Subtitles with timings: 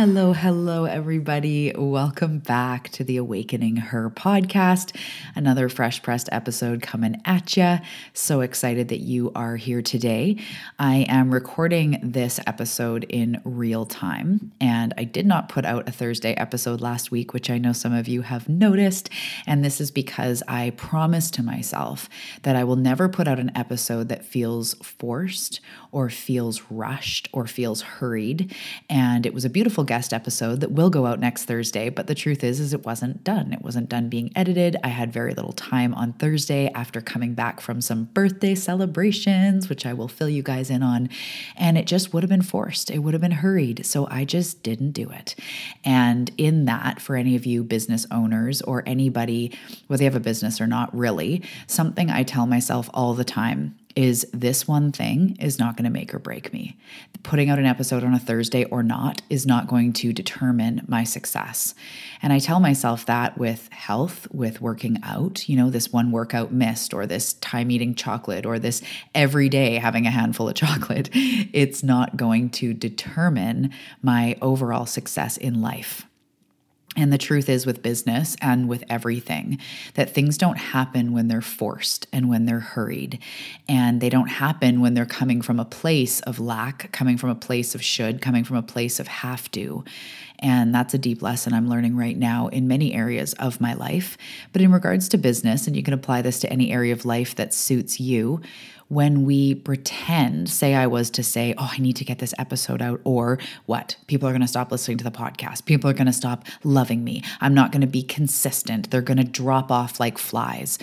[0.00, 1.74] Hello, hello, everybody.
[1.76, 4.96] Welcome back to the Awakening Her podcast.
[5.34, 7.80] Another fresh pressed episode coming at you.
[8.14, 10.38] So excited that you are here today.
[10.78, 15.92] I am recording this episode in real time, and I did not put out a
[15.92, 19.10] Thursday episode last week, which I know some of you have noticed.
[19.46, 22.08] And this is because I promised to myself
[22.44, 25.60] that I will never put out an episode that feels forced
[25.92, 28.54] or feels rushed or feels hurried.
[28.88, 32.14] And it was a beautiful guest episode that will go out next Thursday, but the
[32.14, 33.52] truth is is it wasn't done.
[33.52, 34.76] It wasn't done being edited.
[34.84, 39.84] I had very little time on Thursday after coming back from some birthday celebrations, which
[39.84, 41.08] I will fill you guys in on,
[41.56, 42.88] and it just would have been forced.
[42.88, 45.34] It would have been hurried, so I just didn't do it.
[45.84, 50.20] And in that for any of you business owners or anybody whether you have a
[50.20, 55.36] business or not really, something I tell myself all the time is this one thing
[55.40, 56.76] is not going to make or break me.
[57.22, 61.04] Putting out an episode on a Thursday or not is not going to determine my
[61.04, 61.74] success.
[62.22, 66.52] And I tell myself that with health, with working out, you know, this one workout
[66.52, 68.82] missed, or this time eating chocolate, or this
[69.14, 73.70] every day having a handful of chocolate, it's not going to determine
[74.02, 76.06] my overall success in life.
[76.96, 79.58] And the truth is, with business and with everything,
[79.94, 83.20] that things don't happen when they're forced and when they're hurried.
[83.68, 87.36] And they don't happen when they're coming from a place of lack, coming from a
[87.36, 89.84] place of should, coming from a place of have to.
[90.40, 94.18] And that's a deep lesson I'm learning right now in many areas of my life.
[94.52, 97.36] But in regards to business, and you can apply this to any area of life
[97.36, 98.40] that suits you,
[98.90, 102.82] when we pretend, say, I was to say, oh, I need to get this episode
[102.82, 103.94] out, or what?
[104.08, 105.64] People are going to stop listening to the podcast.
[105.64, 107.22] People are going to stop loving me.
[107.40, 108.90] I'm not going to be consistent.
[108.90, 110.76] They're going to drop off like flies.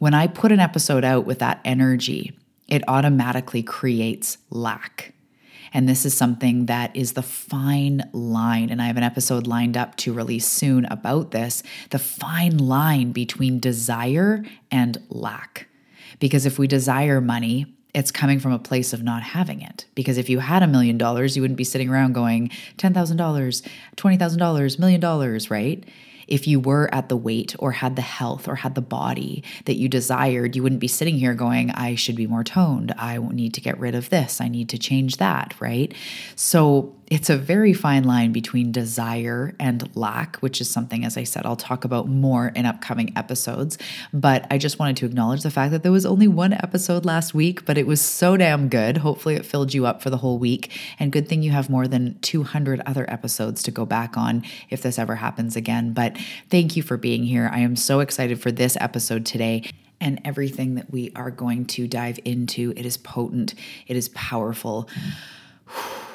[0.00, 2.36] When I put an episode out with that energy,
[2.66, 5.14] it automatically creates lack.
[5.72, 8.70] And this is something that is the fine line.
[8.70, 13.12] And I have an episode lined up to release soon about this the fine line
[13.12, 15.68] between desire and lack.
[16.18, 19.86] Because if we desire money, it's coming from a place of not having it.
[19.94, 23.62] Because if you had a million dollars, you wouldn't be sitting around going $10,000,
[23.96, 25.84] $20,000, million dollars, right?
[26.26, 29.76] If you were at the weight or had the health or had the body that
[29.76, 32.92] you desired, you wouldn't be sitting here going, I should be more toned.
[32.98, 34.40] I need to get rid of this.
[34.40, 35.94] I need to change that, right?
[36.34, 41.22] So it's a very fine line between desire and lack, which is something, as I
[41.22, 43.78] said, I'll talk about more in upcoming episodes.
[44.12, 47.32] But I just wanted to acknowledge the fact that there was only one episode last
[47.32, 48.98] week, but it was so damn good.
[48.98, 50.76] Hopefully, it filled you up for the whole week.
[50.98, 54.82] And good thing you have more than 200 other episodes to go back on if
[54.82, 55.92] this ever happens again.
[55.92, 56.18] But
[56.50, 57.48] thank you for being here.
[57.52, 61.86] I am so excited for this episode today and everything that we are going to
[61.86, 62.72] dive into.
[62.76, 63.54] It is potent,
[63.86, 64.88] it is powerful.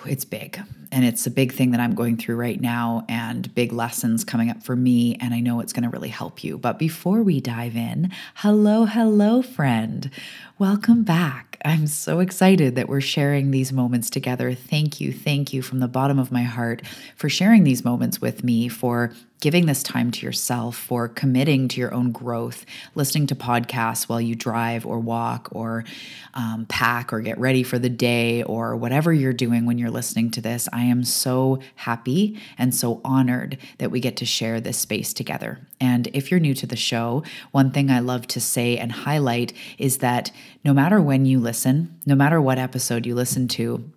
[0.05, 0.59] It's big
[0.91, 4.49] and it's a big thing that I'm going through right now and big lessons coming
[4.49, 5.15] up for me.
[5.21, 6.57] And I know it's going to really help you.
[6.57, 10.11] But before we dive in, hello, hello, friend.
[10.59, 11.57] Welcome back.
[11.63, 14.53] I'm so excited that we're sharing these moments together.
[14.53, 16.81] Thank you, thank you from the bottom of my heart
[17.15, 21.81] for sharing these moments with me, for giving this time to yourself, for committing to
[21.81, 22.65] your own growth,
[22.95, 25.83] listening to podcasts while you drive or walk or
[26.35, 30.31] um, pack or get ready for the day or whatever you're doing when you're listening
[30.31, 30.69] to this.
[30.71, 35.59] I am so happy and so honored that we get to share this space together.
[35.79, 39.53] And if you're new to the show, one thing I love to say and highlight
[39.77, 40.31] is that
[40.63, 43.91] no matter when you listen, no matter what episode you listen to,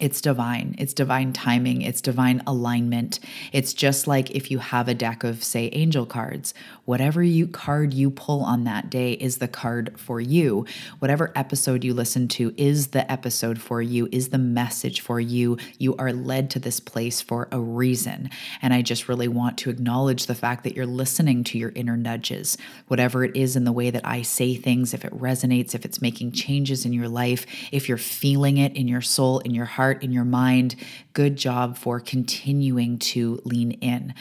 [0.00, 0.74] it's divine.
[0.78, 1.82] It's divine timing.
[1.82, 3.20] It's divine alignment.
[3.52, 6.52] It's just like if you have a deck of, say, angel cards,
[6.84, 10.66] whatever you card you pull on that day is the card for you.
[10.98, 15.56] Whatever episode you listen to is the episode for you, is the message for you.
[15.78, 18.30] You are led to this place for a reason.
[18.60, 21.96] And I just really want to acknowledge the fact that you're listening to your inner
[21.96, 22.58] nudges,
[22.88, 26.02] whatever it is in the way that I say things, if it resonates, if it's
[26.02, 29.77] making changes in your life, if you're feeling it in your soul, in your heart
[29.78, 30.74] heart, in your mind.
[31.12, 34.12] Good job for continuing to lean in.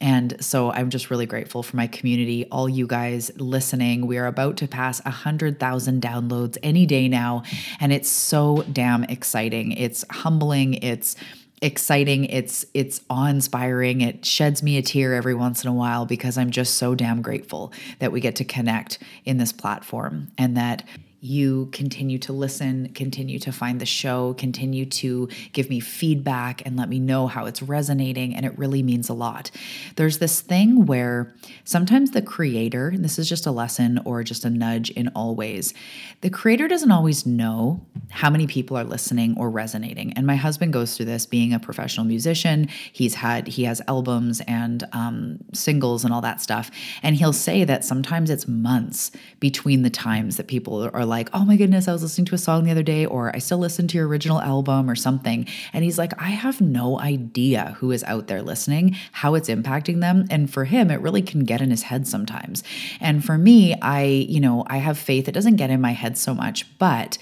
[0.00, 4.06] And so I'm just really grateful for my community, all you guys listening.
[4.06, 7.42] We are about to pass 100,000 downloads any day now.
[7.80, 9.72] And it's so damn exciting.
[9.72, 10.74] It's humbling.
[10.74, 11.16] It's
[11.60, 16.36] exciting it's it's awe-inspiring it sheds me a tear every once in a while because
[16.36, 20.82] i'm just so damn grateful that we get to connect in this platform and that
[21.24, 26.76] you continue to listen, continue to find the show, continue to give me feedback and
[26.76, 28.34] let me know how it's resonating.
[28.34, 29.52] And it really means a lot.
[29.94, 31.32] There's this thing where
[31.64, 35.36] sometimes the creator, and this is just a lesson or just a nudge in all
[35.36, 35.72] ways,
[36.22, 40.12] the creator doesn't always know how many people are listening or resonating.
[40.14, 42.66] And my husband goes through this being a professional musician.
[42.92, 46.72] He's had, he has albums and um, singles and all that stuff.
[47.00, 51.44] And he'll say that sometimes it's months between the times that people are like, oh
[51.44, 53.86] my goodness, I was listening to a song the other day, or I still listen
[53.88, 55.46] to your original album or something.
[55.74, 60.00] And he's like, I have no idea who is out there listening, how it's impacting
[60.00, 60.26] them.
[60.30, 62.64] And for him, it really can get in his head sometimes.
[62.98, 65.28] And for me, I, you know, I have faith.
[65.28, 67.18] It doesn't get in my head so much, but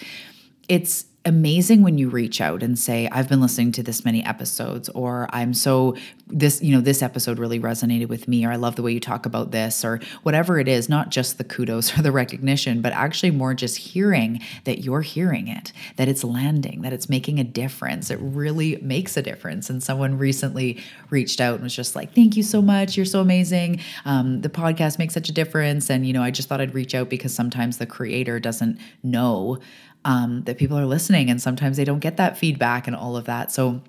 [0.69, 4.89] it's amazing when you reach out and say i've been listening to this many episodes
[4.91, 5.97] or i'm so
[6.27, 9.01] this you know this episode really resonated with me or i love the way you
[9.01, 12.93] talk about this or whatever it is not just the kudos or the recognition but
[12.93, 17.45] actually more just hearing that you're hearing it that it's landing that it's making a
[17.45, 18.11] difference.
[18.11, 19.71] It really makes a difference.
[19.71, 22.97] And someone recently reached out and was just like thank you so much.
[22.97, 23.81] You're so amazing.
[24.05, 25.91] Um, the podcast makes such a difference.
[25.91, 29.59] And you know i just thought i'd reach out because sometimes the creator doesn't know
[30.05, 33.27] um, that people are listening and sometimes they don't get that feedback and all of
[33.27, 33.53] that.
[33.53, 33.83] So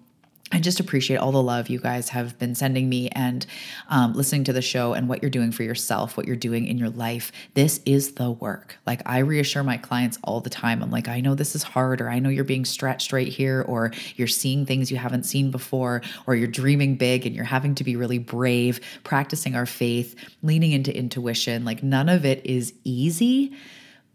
[0.54, 3.46] I just appreciate all the love you guys have been sending me and
[3.88, 6.78] um, listening to the show and what you're doing for yourself, what you're doing in
[6.78, 7.31] your life.
[7.54, 8.78] This is the work.
[8.86, 10.84] Like, I reassure my clients all the time.
[10.84, 13.62] I'm like, I know this is hard, or I know you're being stretched right here,
[13.62, 17.74] or you're seeing things you haven't seen before, or you're dreaming big and you're having
[17.75, 21.64] to be really brave, practicing our faith, leaning into intuition.
[21.64, 23.56] Like, none of it is easy,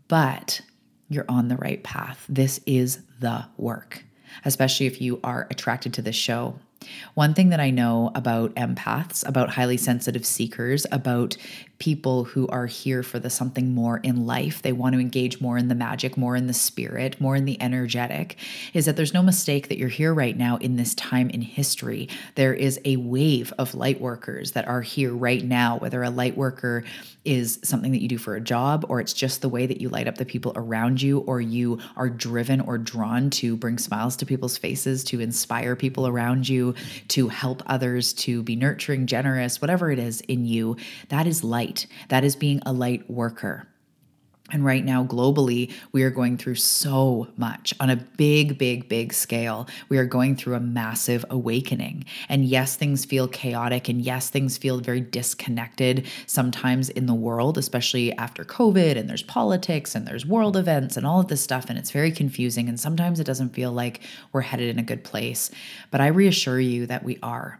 [0.06, 0.60] but
[1.08, 2.24] you're on the right path.
[2.28, 4.04] This is the work,
[4.44, 6.58] especially if you are attracted to this show.
[7.14, 11.36] One thing that I know about empaths, about highly sensitive seekers, about
[11.78, 15.58] people who are here for the something more in life, they want to engage more
[15.58, 18.36] in the magic, more in the spirit, more in the energetic,
[18.72, 22.08] is that there's no mistake that you're here right now in this time in history.
[22.34, 26.36] There is a wave of light workers that are here right now, whether a light
[26.36, 26.84] worker
[27.24, 29.88] is something that you do for a job, or it's just the way that you
[29.88, 34.14] light up the people around you, or you are driven or drawn to bring smiles
[34.16, 36.74] to people's faces, to inspire people around you,
[37.08, 40.76] to help others, to be nurturing, generous, whatever it is in you,
[41.08, 41.65] that is light.
[42.08, 43.68] That is being a light worker.
[44.52, 49.12] And right now, globally, we are going through so much on a big, big, big
[49.12, 49.66] scale.
[49.88, 52.04] We are going through a massive awakening.
[52.28, 53.88] And yes, things feel chaotic.
[53.88, 58.96] And yes, things feel very disconnected sometimes in the world, especially after COVID.
[58.96, 61.66] And there's politics and there's world events and all of this stuff.
[61.68, 62.68] And it's very confusing.
[62.68, 64.00] And sometimes it doesn't feel like
[64.32, 65.50] we're headed in a good place.
[65.90, 67.58] But I reassure you that we are.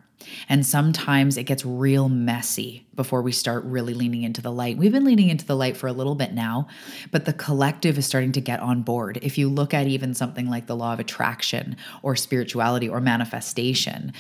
[0.49, 4.77] And sometimes it gets real messy before we start really leaning into the light.
[4.79, 6.69] We've been leaning into the light for a little bit now,
[7.11, 9.19] but the collective is starting to get on board.
[9.23, 14.13] If you look at even something like the law of attraction or spirituality or manifestation,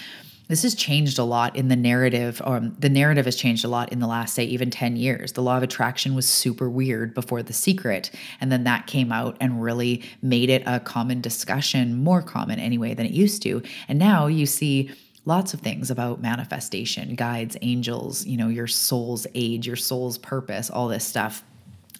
[0.48, 3.92] this has changed a lot in the narrative um, the narrative has changed a lot
[3.92, 7.42] in the last say even 10 years the law of attraction was super weird before
[7.42, 12.22] the secret and then that came out and really made it a common discussion more
[12.22, 14.90] common anyway than it used to and now you see
[15.26, 20.70] lots of things about manifestation, guides, angels, you know, your soul's age, your soul's purpose,
[20.70, 21.44] all this stuff.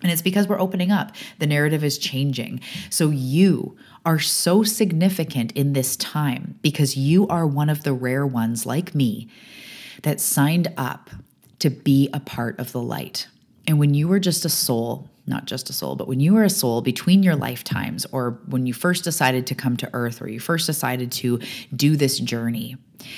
[0.03, 1.13] And it's because we're opening up.
[1.39, 2.61] The narrative is changing.
[2.89, 8.27] So you are so significant in this time because you are one of the rare
[8.27, 9.29] ones like me
[10.03, 11.11] that signed up
[11.59, 13.27] to be a part of the light.
[13.67, 16.45] And when you were just a soul, not just a soul, but when you were
[16.45, 20.29] a soul between your lifetimes, or when you first decided to come to earth, or
[20.29, 21.41] you first decided to
[21.75, 22.77] do this journey,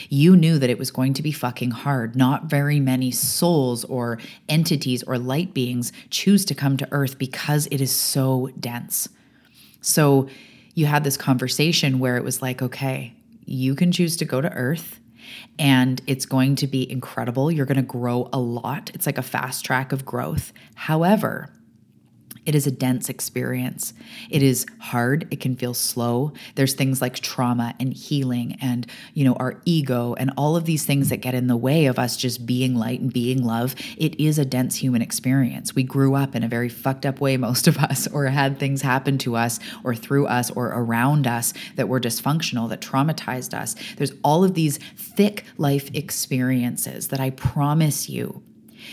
[0.09, 2.17] you knew that it was going to be fucking hard.
[2.17, 7.67] Not very many souls or entities or light beings choose to come to earth because
[7.71, 9.09] it is so dense.
[9.81, 10.29] So
[10.75, 14.53] you had this conversation where it was like, okay, you can choose to go to
[14.53, 15.01] earth
[15.59, 17.51] and it's going to be incredible.
[17.51, 18.91] You're going to grow a lot.
[18.95, 20.53] It's like a fast track of growth.
[20.75, 21.53] However,
[22.49, 23.93] It is a dense experience.
[24.31, 25.29] It is hard.
[25.31, 26.33] It can feel slow.
[26.55, 30.87] There's things like trauma and healing and, you know, our ego and all of these
[30.87, 33.75] things that get in the way of us just being light and being love.
[33.99, 35.75] It is a dense human experience.
[35.75, 38.81] We grew up in a very fucked up way, most of us, or had things
[38.81, 43.77] happen to us or through us or around us that were dysfunctional, that traumatized us.
[43.99, 48.43] There's all of these thick life experiences that I promise you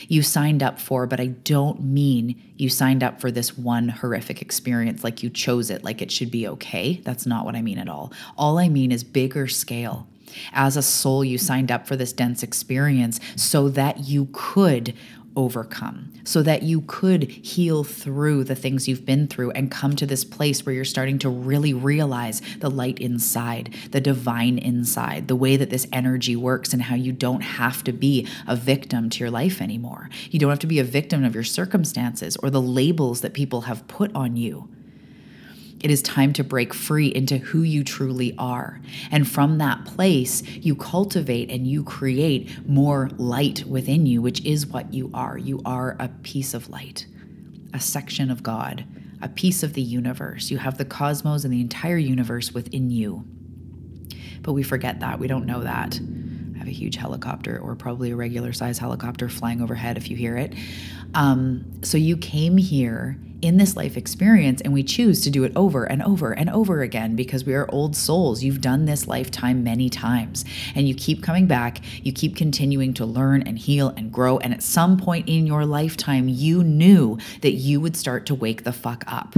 [0.08, 4.42] you signed up for, but I don't mean you signed up for this one horrific
[4.42, 7.02] experience like you chose it, like it should be okay.
[7.04, 8.14] That's not what I mean at all.
[8.38, 10.08] All I mean is bigger scale.
[10.54, 14.94] As a soul, you signed up for this dense experience so that you could
[15.36, 20.06] overcome so that you could heal through the things you've been through and come to
[20.06, 25.36] this place where you're starting to really realize the light inside, the divine inside, the
[25.36, 29.20] way that this energy works, and how you don't have to be a victim to
[29.20, 30.10] your life anymore.
[30.32, 33.62] You don't have to be a victim of your circumstances or the labels that people
[33.62, 34.70] have put on you.
[35.86, 38.82] It is time to break free into who you truly are.
[39.12, 44.66] And from that place, you cultivate and you create more light within you, which is
[44.66, 45.38] what you are.
[45.38, 47.06] You are a piece of light,
[47.72, 48.84] a section of God,
[49.22, 50.50] a piece of the universe.
[50.50, 53.24] You have the cosmos and the entire universe within you.
[54.42, 55.20] But we forget that.
[55.20, 56.00] We don't know that.
[56.56, 60.18] I have a huge helicopter, or probably a regular size helicopter flying overhead if you
[60.18, 60.56] hear it.
[61.16, 65.52] Um, so you came here in this life experience and we choose to do it
[65.56, 68.44] over and over and over again because we are old souls.
[68.44, 73.06] You've done this lifetime many times and you keep coming back, you keep continuing to
[73.06, 74.40] learn and heal and grow.
[74.40, 78.64] And at some point in your lifetime, you knew that you would start to wake
[78.64, 79.36] the fuck up.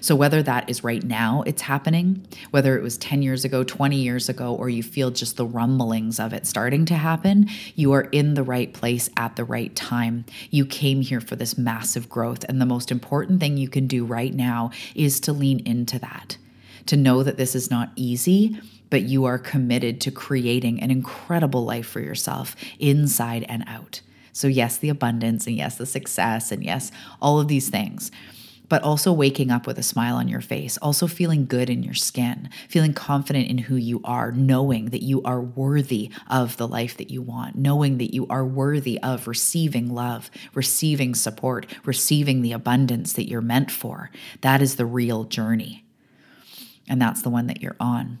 [0.00, 3.96] So, whether that is right now it's happening, whether it was 10 years ago, 20
[3.96, 8.02] years ago, or you feel just the rumblings of it starting to happen, you are
[8.12, 10.24] in the right place at the right time.
[10.50, 12.44] You came here for this massive growth.
[12.48, 16.38] And the most important thing you can do right now is to lean into that,
[16.86, 18.58] to know that this is not easy
[18.90, 24.00] but you are committed to creating an incredible life for yourself inside and out.
[24.32, 26.90] So, yes, the abundance, and yes, the success, and yes,
[27.22, 28.10] all of these things
[28.70, 31.92] but also waking up with a smile on your face, also feeling good in your
[31.92, 36.96] skin, feeling confident in who you are, knowing that you are worthy of the life
[36.96, 42.52] that you want, knowing that you are worthy of receiving love, receiving support, receiving the
[42.52, 44.08] abundance that you're meant for.
[44.40, 45.84] That is the real journey.
[46.88, 48.20] And that's the one that you're on.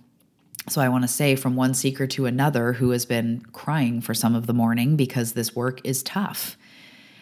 [0.68, 4.14] So I want to say from one seeker to another who has been crying for
[4.14, 6.56] some of the morning because this work is tough.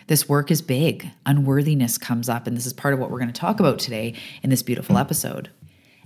[0.08, 1.10] This work is big.
[1.26, 2.46] Unworthiness comes up.
[2.46, 4.96] And this is part of what we're going to talk about today in this beautiful
[4.96, 5.00] hmm.
[5.00, 5.50] episode.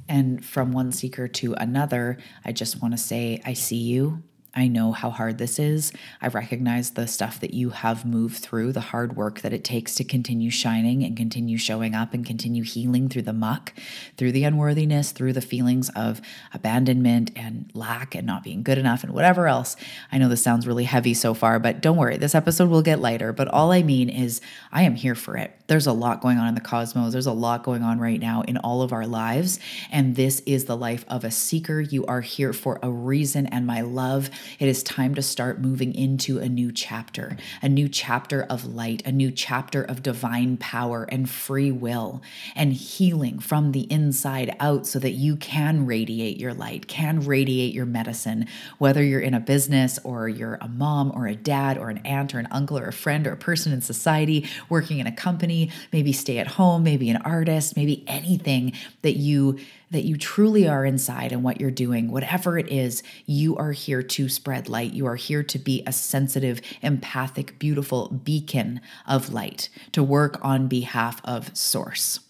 [0.08, 4.22] And from one seeker to another, I just want to say, I see you.
[4.54, 5.92] I know how hard this is.
[6.20, 9.94] I recognize the stuff that you have moved through, the hard work that it takes
[9.94, 13.72] to continue shining and continue showing up and continue healing through the muck,
[14.18, 16.20] through the unworthiness, through the feelings of
[16.52, 19.74] abandonment and lack and not being good enough and whatever else.
[20.10, 23.00] I know this sounds really heavy so far, but don't worry, this episode will get
[23.00, 23.32] lighter.
[23.32, 25.56] But all I mean is, I am here for it.
[25.72, 28.42] There's a lot going on in the cosmos, there's a lot going on right now
[28.42, 29.58] in all of our lives.
[29.90, 31.80] And this is the life of a seeker.
[31.80, 33.46] You are here for a reason.
[33.46, 37.88] And my love it is time to start moving into a new chapter, a new
[37.88, 42.20] chapter of light, a new chapter of divine power and free will
[42.54, 47.72] and healing from the inside out so that you can radiate your light, can radiate
[47.72, 51.88] your medicine, whether you're in a business or you're a mom or a dad or
[51.88, 55.06] an aunt or an uncle or a friend or a person in society working in
[55.06, 55.61] a company,
[55.92, 59.58] maybe stay at home, maybe an artist, maybe anything that you
[59.90, 64.02] that you truly are inside and what you're doing, whatever it is, you are here
[64.02, 64.94] to spread light.
[64.94, 70.66] You are here to be a sensitive, empathic, beautiful beacon of light, to work on
[70.66, 72.20] behalf of Source.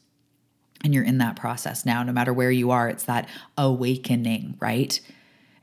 [0.83, 5.01] And you're in that process now, no matter where you are, it's that awakening, right?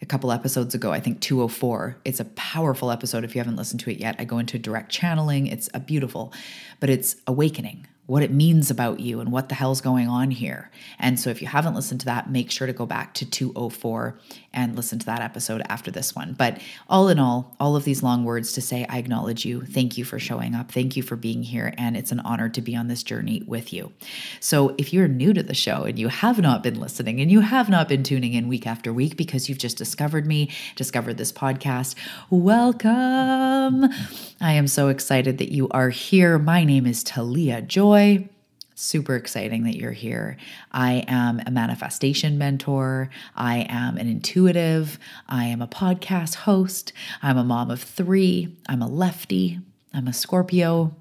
[0.01, 1.97] A couple episodes ago, I think 204.
[2.05, 3.23] It's a powerful episode.
[3.23, 5.47] If you haven't listened to it yet, I go into direct channeling.
[5.47, 6.33] It's a beautiful,
[6.79, 10.71] but it's awakening what it means about you and what the hell's going on here.
[10.97, 14.19] And so if you haven't listened to that, make sure to go back to 204
[14.51, 16.33] and listen to that episode after this one.
[16.33, 19.61] But all in all, all of these long words to say, I acknowledge you.
[19.61, 20.71] Thank you for showing up.
[20.71, 21.71] Thank you for being here.
[21.77, 23.93] And it's an honor to be on this journey with you.
[24.39, 27.41] So if you're new to the show and you have not been listening and you
[27.41, 31.31] have not been tuning in week after week because you've just discovered me, discovered this
[31.31, 31.93] podcast,
[32.31, 33.83] welcome.
[34.41, 36.39] I am so excited that you are here.
[36.39, 37.98] My name is Talia Joy
[38.79, 40.37] super exciting that you're here.
[40.71, 43.09] I am a manifestation mentor.
[43.35, 44.97] I am an intuitive.
[45.27, 46.93] I am a podcast host.
[47.21, 48.55] I'm a mom of three.
[48.67, 49.59] I'm a lefty.
[49.93, 50.95] I'm a Scorpio.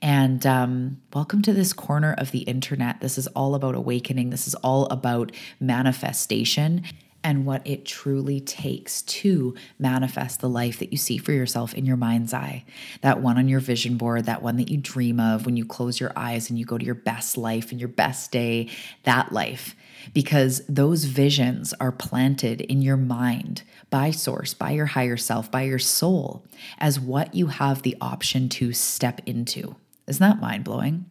[0.00, 3.00] And um, welcome to this corner of the internet.
[3.00, 4.30] This is all about awakening.
[4.30, 5.30] This is all about
[5.60, 6.82] manifestation
[7.24, 11.86] and what it truly takes to manifest the life that you see for yourself in
[11.86, 12.64] your mind's eye.
[13.00, 16.00] That one on your vision board, that one that you dream of when you close
[16.00, 18.68] your eyes and you go to your best life and your best day,
[19.04, 19.74] that life.
[20.12, 25.62] Because those visions are planted in your mind by source, by your higher self, by
[25.62, 26.44] your soul,
[26.78, 29.76] as what you have the option to step into.
[30.08, 31.06] Isn't that mind blowing?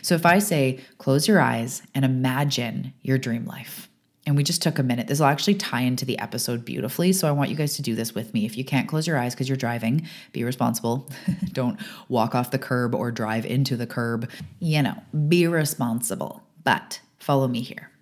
[0.00, 3.88] So if I say, close your eyes and imagine your dream life
[4.26, 5.06] and we just took a minute.
[5.06, 7.12] This will actually tie into the episode beautifully.
[7.12, 8.44] So I want you guys to do this with me.
[8.44, 11.08] If you can't close your eyes because you're driving, be responsible.
[11.52, 11.78] Don't
[12.08, 14.28] walk off the curb or drive into the curb.
[14.58, 17.92] You know, be responsible, but follow me here.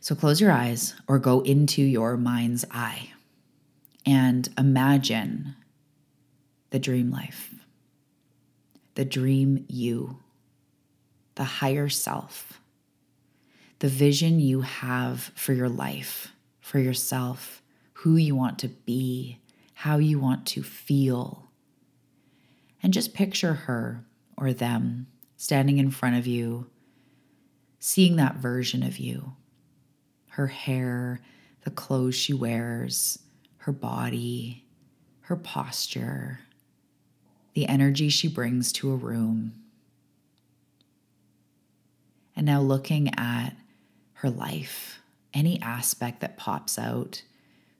[0.00, 3.10] So close your eyes or go into your mind's eye
[4.04, 5.56] and imagine
[6.70, 7.54] the dream life,
[8.94, 10.18] the dream you,
[11.36, 12.57] the higher self
[13.80, 19.38] the vision you have for your life, for yourself, who you want to be,
[19.74, 21.48] how you want to feel.
[22.82, 24.04] And just picture her
[24.36, 25.06] or them
[25.36, 26.68] standing in front of you,
[27.78, 29.34] seeing that version of you.
[30.30, 31.20] Her hair,
[31.62, 33.20] the clothes she wears,
[33.58, 34.64] her body,
[35.22, 36.40] her posture,
[37.54, 39.52] the energy she brings to a room.
[42.36, 43.50] And now looking at
[44.18, 45.00] her life,
[45.32, 47.22] any aspect that pops out,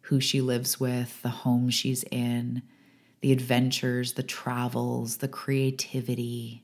[0.02, 2.62] who she lives with, the home she's in,
[3.20, 6.62] the adventures, the travels, the creativity,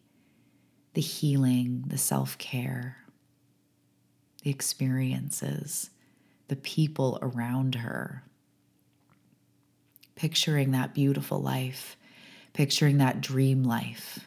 [0.92, 2.98] the healing, the self care,
[4.44, 5.90] the experiences,
[6.46, 8.22] the people around her.
[10.14, 11.96] Picturing that beautiful life,
[12.52, 14.20] picturing that dream life.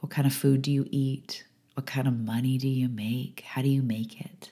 [0.00, 1.44] What kind of food do you eat?
[1.74, 3.44] What kind of money do you make?
[3.46, 4.50] How do you make it?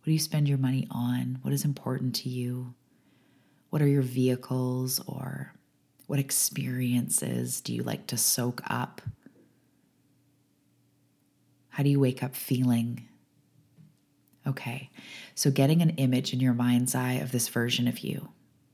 [0.00, 1.38] What do you spend your money on?
[1.42, 2.74] What is important to you?
[3.70, 5.54] What are your vehicles or
[6.06, 9.02] what experiences do you like to soak up?
[11.70, 13.06] How do you wake up feeling?
[14.46, 14.90] Okay,
[15.34, 18.30] so getting an image in your mind's eye of this version of you,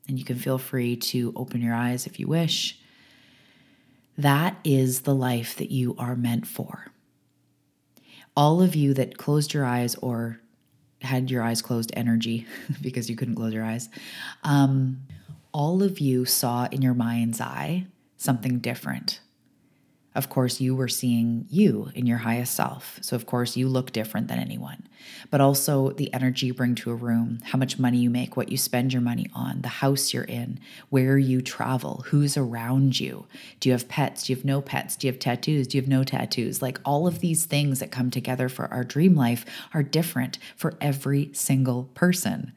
[0.06, 2.78] and you can feel free to open your eyes if you wish.
[4.16, 6.92] That is the life that you are meant for
[8.36, 10.40] all of you that closed your eyes or
[11.02, 12.46] had your eyes closed energy
[12.80, 13.88] because you couldn't close your eyes,
[14.42, 15.02] um,
[15.52, 19.20] all of you saw in your mind's eye something different
[20.14, 23.00] of course, you were seeing you in your highest self.
[23.02, 24.86] So, of course, you look different than anyone.
[25.30, 28.48] But also the energy you bring to a room, how much money you make, what
[28.48, 33.26] you spend your money on, the house you're in, where you travel, who's around you.
[33.58, 34.24] Do you have pets?
[34.24, 34.94] Do you have no pets?
[34.94, 35.66] Do you have tattoos?
[35.66, 36.62] Do you have no tattoos?
[36.62, 40.74] Like all of these things that come together for our dream life are different for
[40.80, 42.52] every single person.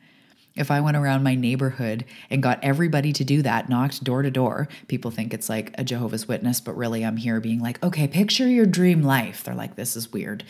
[0.57, 4.31] If I went around my neighborhood and got everybody to do that, knocked door to
[4.31, 8.07] door, people think it's like a Jehovah's Witness, but really I'm here being like, okay,
[8.07, 9.43] picture your dream life.
[9.43, 10.43] They're like, this is weird.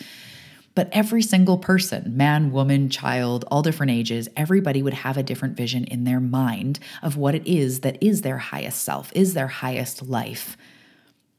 [0.78, 5.58] But every single person, man, woman, child, all different ages, everybody would have a different
[5.58, 9.48] vision in their mind of what it is that is their highest self, is their
[9.48, 10.56] highest life,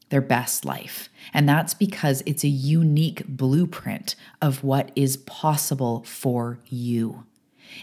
[0.09, 1.07] their best life.
[1.33, 7.23] And that's because it's a unique blueprint of what is possible for you.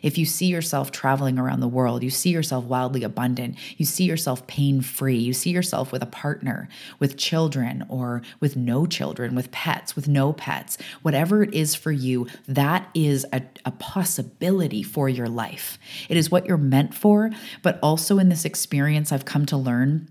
[0.03, 4.05] If you see yourself traveling around the world, you see yourself wildly abundant, you see
[4.05, 6.68] yourself pain free, you see yourself with a partner,
[6.99, 11.92] with children, or with no children, with pets, with no pets, whatever it is for
[11.92, 15.79] you, that is a, a possibility for your life.
[16.09, 17.31] It is what you're meant for,
[17.62, 20.09] but also in this experience, I've come to learn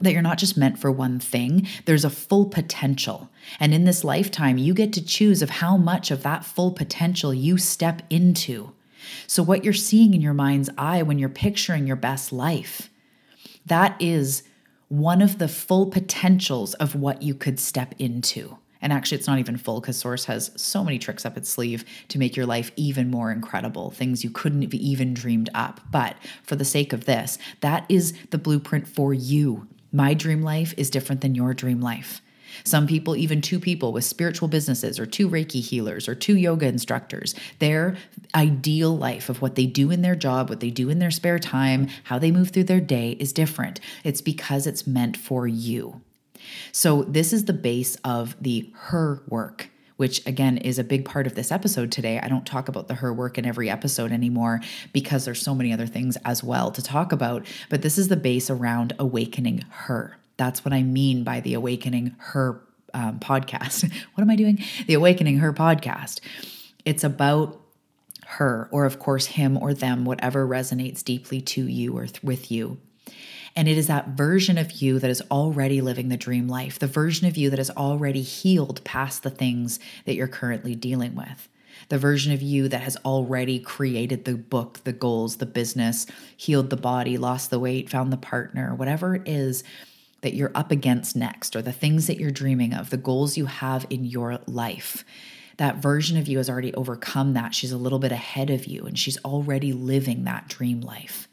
[0.00, 3.30] that you're not just meant for one thing, there's a full potential.
[3.60, 7.32] And in this lifetime, you get to choose of how much of that full potential
[7.32, 8.72] you step into.
[9.26, 12.90] So, what you're seeing in your mind's eye when you're picturing your best life,
[13.66, 14.42] that is
[14.88, 18.58] one of the full potentials of what you could step into.
[18.80, 21.86] And actually, it's not even full because Source has so many tricks up its sleeve
[22.08, 25.80] to make your life even more incredible, things you couldn't have even dreamed up.
[25.90, 29.66] But for the sake of this, that is the blueprint for you.
[29.90, 32.20] My dream life is different than your dream life.
[32.62, 36.66] Some people, even two people with spiritual businesses, or two Reiki healers, or two yoga
[36.66, 37.96] instructors, their
[38.34, 41.38] ideal life of what they do in their job, what they do in their spare
[41.38, 43.80] time, how they move through their day is different.
[44.04, 46.00] It's because it's meant for you.
[46.72, 51.26] So, this is the base of the her work which again is a big part
[51.26, 52.18] of this episode today.
[52.18, 54.60] I don't talk about the her work in every episode anymore
[54.92, 58.16] because there's so many other things as well to talk about, but this is the
[58.16, 60.16] base around awakening her.
[60.36, 62.60] That's what I mean by the awakening her
[62.92, 63.90] um, podcast.
[64.14, 64.62] what am I doing?
[64.86, 66.20] The awakening her podcast.
[66.84, 67.60] It's about
[68.26, 72.50] her, or of course, him or them, whatever resonates deeply to you or th- with
[72.50, 72.78] you.
[73.56, 76.88] And it is that version of you that is already living the dream life, the
[76.88, 81.48] version of you that is already healed past the things that you're currently dealing with.
[81.88, 86.70] The version of you that has already created the book, the goals, the business, healed
[86.70, 89.62] the body, lost the weight, found the partner, whatever it is
[90.24, 93.46] that you're up against next, or the things that you're dreaming of, the goals you
[93.46, 95.04] have in your life
[95.56, 97.54] that version of you has already overcome that.
[97.54, 101.28] She's a little bit ahead of you and she's already living that dream life.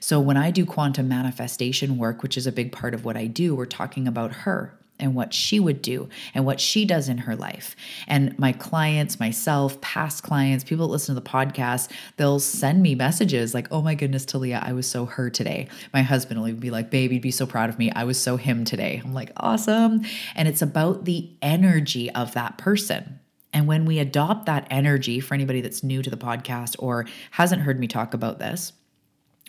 [0.00, 3.26] So when I do quantum manifestation work, which is a big part of what I
[3.26, 7.18] do, we're talking about her and what she would do and what she does in
[7.18, 7.74] her life.
[8.06, 12.94] And my clients, myself, past clients, people that listen to the podcast, they'll send me
[12.94, 15.68] messages like, oh my goodness, Talia, I was so her today.
[15.92, 17.90] My husband will even be like, babe, you'd be so proud of me.
[17.90, 19.02] I was so him today.
[19.04, 20.02] I'm like, awesome.
[20.34, 23.18] And it's about the energy of that person.
[23.52, 27.62] And when we adopt that energy, for anybody that's new to the podcast or hasn't
[27.62, 28.72] heard me talk about this,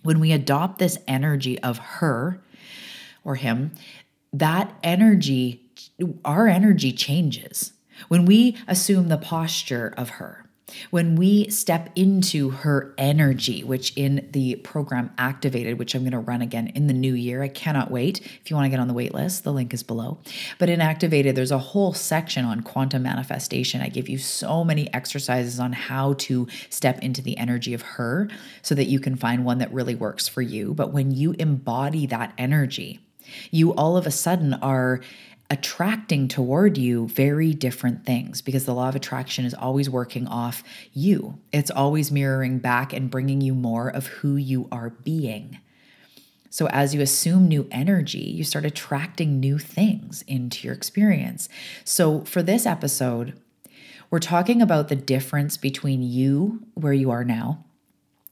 [0.04, 2.40] when we adopt this energy of her
[3.24, 3.72] or him,
[4.40, 5.62] that energy,
[6.24, 7.74] our energy changes.
[8.08, 10.46] When we assume the posture of her,
[10.90, 16.20] when we step into her energy, which in the program Activated, which I'm going to
[16.20, 18.20] run again in the new year, I cannot wait.
[18.20, 20.20] If you want to get on the wait list, the link is below.
[20.58, 23.82] But in Activated, there's a whole section on quantum manifestation.
[23.82, 28.28] I give you so many exercises on how to step into the energy of her
[28.62, 30.74] so that you can find one that really works for you.
[30.74, 33.05] But when you embody that energy,
[33.52, 35.02] you all of a sudden are
[35.50, 40.64] attracting toward you very different things because the law of attraction is always working off
[40.92, 41.40] you.
[41.54, 45.60] It's always mirroring back and bringing you more of who you are being.
[46.50, 51.50] So, as you assume new energy, you start attracting new things into your experience.
[51.84, 53.38] So, for this episode,
[54.10, 57.66] we're talking about the difference between you, where you are now,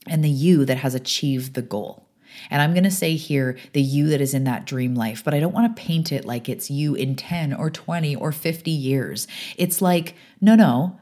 [0.08, 2.03] and the you that has achieved the goal.
[2.50, 5.34] And I'm going to say here the you that is in that dream life, but
[5.34, 8.72] I don't want to paint it like it's you in 10 or 20 or 50
[8.72, 9.28] years.
[9.58, 11.00] It's like, no, no,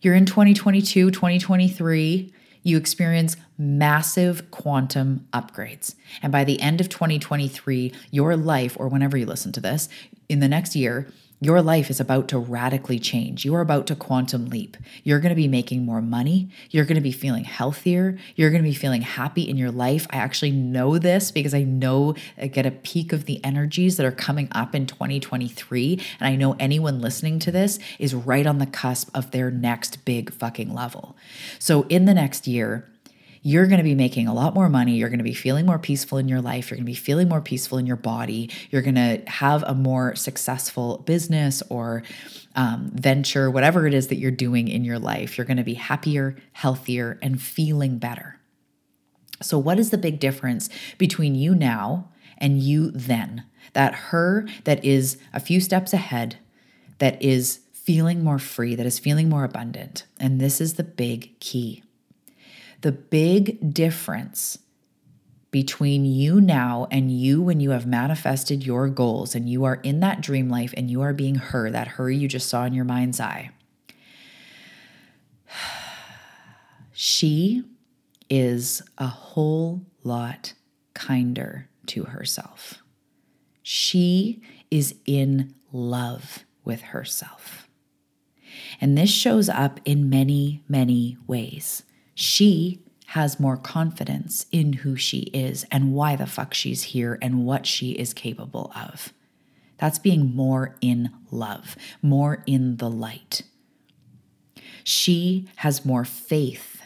[0.00, 2.32] you're in 2022, 2023.
[2.62, 5.94] You experience massive quantum upgrades.
[6.22, 9.88] And by the end of 2023, your life, or whenever you listen to this,
[10.28, 13.44] in the next year, your life is about to radically change.
[13.44, 14.76] You are about to quantum leap.
[15.04, 16.48] You're going to be making more money.
[16.70, 18.18] You're going to be feeling healthier.
[18.34, 20.06] You're going to be feeling happy in your life.
[20.10, 24.06] I actually know this because I know I get a peek of the energies that
[24.06, 26.00] are coming up in 2023.
[26.18, 30.04] And I know anyone listening to this is right on the cusp of their next
[30.04, 31.16] big fucking level.
[31.60, 32.88] So in the next year,
[33.42, 34.96] you're going to be making a lot more money.
[34.96, 36.70] You're going to be feeling more peaceful in your life.
[36.70, 38.50] You're going to be feeling more peaceful in your body.
[38.70, 42.02] You're going to have a more successful business or
[42.56, 45.38] um, venture, whatever it is that you're doing in your life.
[45.38, 48.38] You're going to be happier, healthier, and feeling better.
[49.40, 53.44] So, what is the big difference between you now and you then?
[53.74, 56.38] That her that is a few steps ahead,
[56.98, 60.04] that is feeling more free, that is feeling more abundant.
[60.18, 61.82] And this is the big key.
[62.80, 64.58] The big difference
[65.50, 70.00] between you now and you when you have manifested your goals and you are in
[70.00, 72.84] that dream life and you are being her, that her you just saw in your
[72.84, 73.50] mind's eye.
[77.00, 77.62] She
[78.28, 80.54] is a whole lot
[80.94, 82.82] kinder to herself.
[83.62, 87.68] She is in love with herself.
[88.80, 91.84] And this shows up in many, many ways
[92.20, 97.46] she has more confidence in who she is and why the fuck she's here and
[97.46, 99.12] what she is capable of.
[99.76, 103.42] That's being more in love, more in the light.
[104.82, 106.82] She has more faith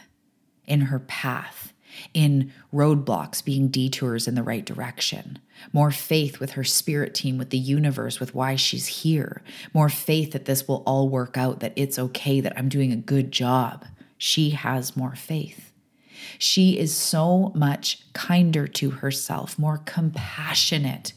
[0.67, 1.73] in her path,
[2.13, 5.39] in roadblocks being detours in the right direction,
[5.71, 9.41] more faith with her spirit team, with the universe, with why she's here,
[9.73, 12.97] more faith that this will all work out, that it's okay, that I'm doing a
[12.97, 13.85] good job
[14.23, 15.73] she has more faith.
[16.37, 21.11] She is so much kinder to herself, more compassionate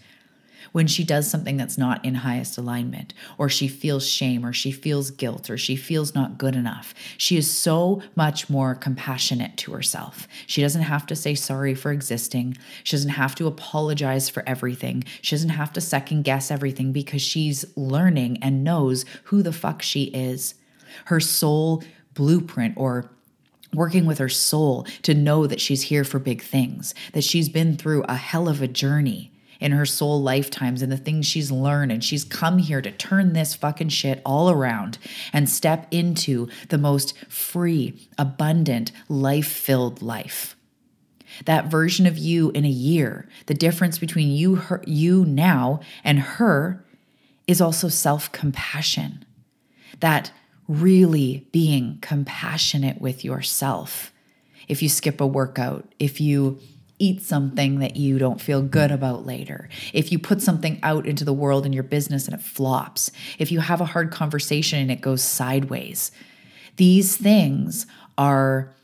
[0.73, 4.73] when she does something that's not in highest alignment, or she feels shame, or she
[4.73, 6.95] feels guilt, or she feels not good enough.
[7.16, 10.27] She is so much more compassionate to herself.
[10.49, 12.59] She doesn't have to say sorry for existing.
[12.83, 15.05] She doesn't have to apologize for everything.
[15.23, 19.81] She doesn't have to second guess everything because she's learning and knows who the fuck
[19.81, 20.57] she is
[21.07, 21.83] her soul
[22.16, 23.09] blueprint or
[23.72, 27.76] working with her soul to know that she's here for big things, that she's been
[27.76, 31.92] through a hell of a journey in her soul lifetimes and the things she's learned.
[31.92, 34.98] And she's come here to turn this fucking shit all around
[35.33, 40.57] and step into the most free, abundant, life filled life.
[41.44, 46.20] That version of you in a year, the difference between you, her, you now and
[46.20, 46.85] her
[47.46, 49.24] is also self compassion.
[50.00, 50.33] That
[50.68, 54.12] really being compassionate with yourself.
[54.68, 56.59] If you skip a workout, if you
[56.98, 61.24] eat something that you don't feel good about later, if you put something out into
[61.24, 64.90] the world in your business and it flops, if you have a hard conversation and
[64.90, 66.11] it goes sideways,
[66.76, 67.87] these things
[68.18, 68.76] are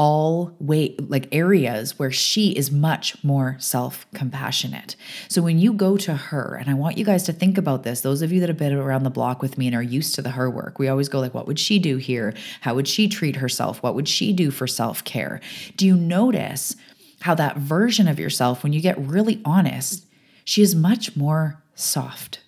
[0.00, 4.96] all way like areas where she is much more self-compassionate.
[5.28, 8.00] So when you go to her and I want you guys to think about this,
[8.00, 10.22] those of you that have been around the block with me and are used to
[10.22, 12.32] the her work, we always go like what would she do here?
[12.62, 13.82] How would she treat herself?
[13.82, 15.38] What would she do for self-care?
[15.76, 16.76] Do you notice
[17.20, 20.06] how that version of yourself when you get really honest,
[20.46, 22.40] she is much more soft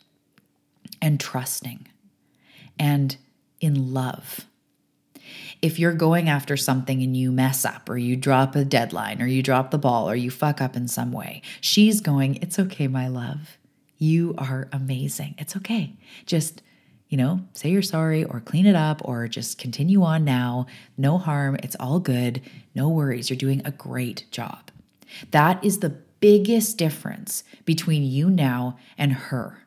[1.02, 1.86] and trusting
[2.78, 3.18] and
[3.60, 4.46] in love
[5.62, 9.26] if you're going after something and you mess up or you drop a deadline or
[9.26, 12.88] you drop the ball or you fuck up in some way, she's going, It's okay,
[12.88, 13.56] my love.
[13.96, 15.36] You are amazing.
[15.38, 15.94] It's okay.
[16.26, 16.60] Just,
[17.08, 20.66] you know, say you're sorry or clean it up or just continue on now.
[20.98, 21.56] No harm.
[21.62, 22.42] It's all good.
[22.74, 23.30] No worries.
[23.30, 24.72] You're doing a great job.
[25.30, 29.61] That is the biggest difference between you now and her.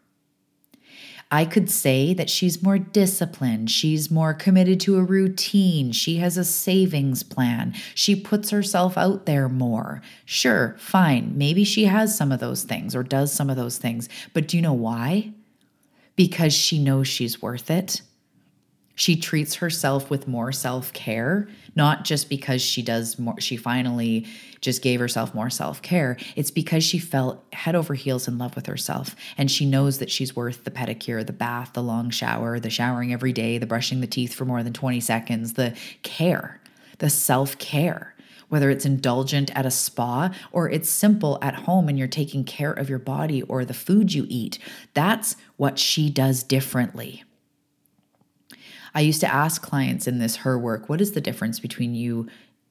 [1.36, 6.38] I could say that she's more disciplined, she's more committed to a routine, she has
[6.38, 10.02] a savings plan, she puts herself out there more.
[10.24, 14.08] Sure, fine, maybe she has some of those things or does some of those things,
[14.32, 15.34] but do you know why?
[16.15, 18.02] Because she knows she's worth it.
[18.95, 24.25] She treats herself with more self care, not just because she does more, she finally
[24.62, 26.17] just gave herself more self care.
[26.36, 29.15] It's because she felt head over heels in love with herself.
[29.38, 33.12] And she knows that she's worth the pedicure, the bath, the long shower, the showering
[33.12, 36.62] every day, the brushing the teeth for more than 20 seconds, the care,
[36.99, 38.13] the self care
[38.47, 42.71] whether it's indulgent at a spa or it's simple at home and you're taking care
[42.71, 44.60] of your body or the food you eat.
[44.93, 47.24] That's what she does differently.
[48.95, 52.27] I used to ask clients in this her work, what is the difference between you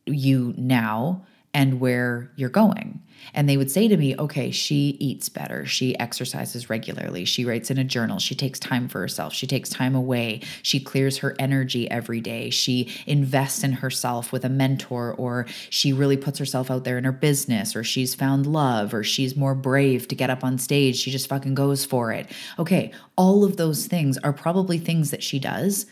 [0.07, 3.01] you now and where you're going.
[3.33, 5.65] And they would say to me, okay, she eats better.
[5.65, 7.25] She exercises regularly.
[7.25, 8.19] She writes in a journal.
[8.19, 9.33] She takes time for herself.
[9.33, 10.43] She takes time away.
[10.63, 12.51] She clears her energy every day.
[12.51, 17.05] She invests in herself with a mentor, or she really puts herself out there in
[17.05, 20.97] her business, or she's found love, or she's more brave to get up on stage.
[20.97, 22.31] She just fucking goes for it.
[22.59, 25.87] Okay, all of those things are probably things that she does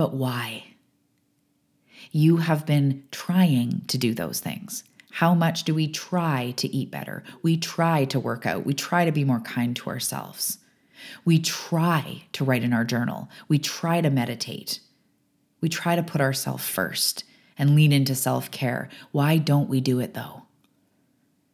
[0.00, 0.64] but why?
[2.10, 4.82] You have been trying to do those things.
[5.10, 7.22] How much do we try to eat better?
[7.42, 8.64] We try to work out.
[8.64, 10.56] We try to be more kind to ourselves.
[11.26, 13.28] We try to write in our journal.
[13.46, 14.80] We try to meditate.
[15.60, 17.24] We try to put ourselves first
[17.58, 18.88] and lean into self care.
[19.12, 20.44] Why don't we do it though?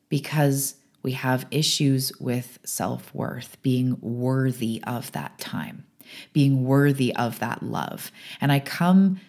[0.09, 5.86] Because we have issues with self worth, being worthy of that time
[6.33, 8.11] being worthy of that love.
[8.41, 9.21] And I come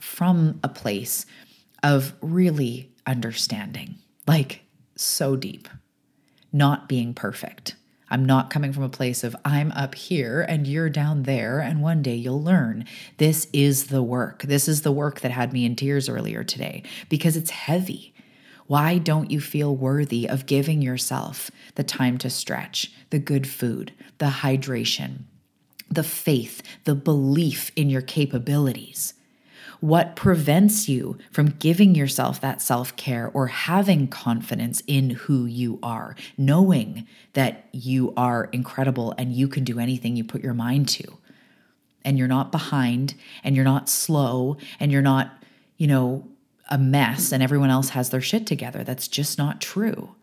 [0.00, 1.26] from a place
[1.82, 4.62] of really understanding, like
[4.96, 5.68] so deep,
[6.52, 7.74] not being perfect.
[8.10, 11.82] I'm not coming from a place of I'm up here and you're down there, and
[11.82, 12.86] one day you'll learn.
[13.18, 14.42] This is the work.
[14.42, 18.14] This is the work that had me in tears earlier today because it's heavy.
[18.66, 23.92] Why don't you feel worthy of giving yourself the time to stretch, the good food,
[24.18, 25.24] the hydration,
[25.90, 29.14] the faith, the belief in your capabilities.
[29.80, 35.78] What prevents you from giving yourself that self care or having confidence in who you
[35.82, 40.88] are, knowing that you are incredible and you can do anything you put your mind
[40.90, 41.18] to?
[42.04, 45.32] And you're not behind and you're not slow and you're not,
[45.76, 46.26] you know,
[46.68, 48.82] a mess and everyone else has their shit together.
[48.82, 50.14] That's just not true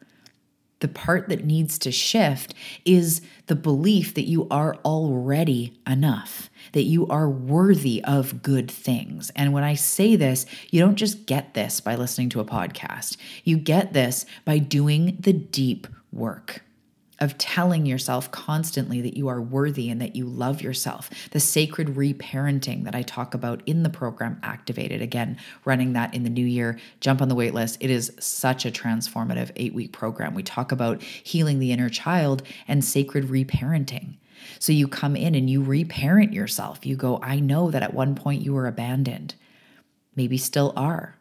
[0.85, 2.53] the part that needs to shift
[2.85, 9.31] is the belief that you are already enough, that you are worthy of good things.
[9.35, 13.17] And when I say this, you don't just get this by listening to a podcast,
[13.43, 16.61] you get this by doing the deep work
[17.19, 21.09] of telling yourself constantly that you are worthy and that you love yourself.
[21.31, 25.01] The sacred reparenting that I talk about in the program Activated.
[25.01, 26.79] Again, running that in the new year.
[26.99, 27.77] Jump on the wait list.
[27.79, 30.33] It is such a transformative eight week program.
[30.33, 34.15] We talk about healing the inner child and sacred reparenting.
[34.59, 36.85] So you come in and you reparent yourself.
[36.85, 39.35] You go, I know that at one point you were abandoned,
[40.15, 41.17] maybe still are.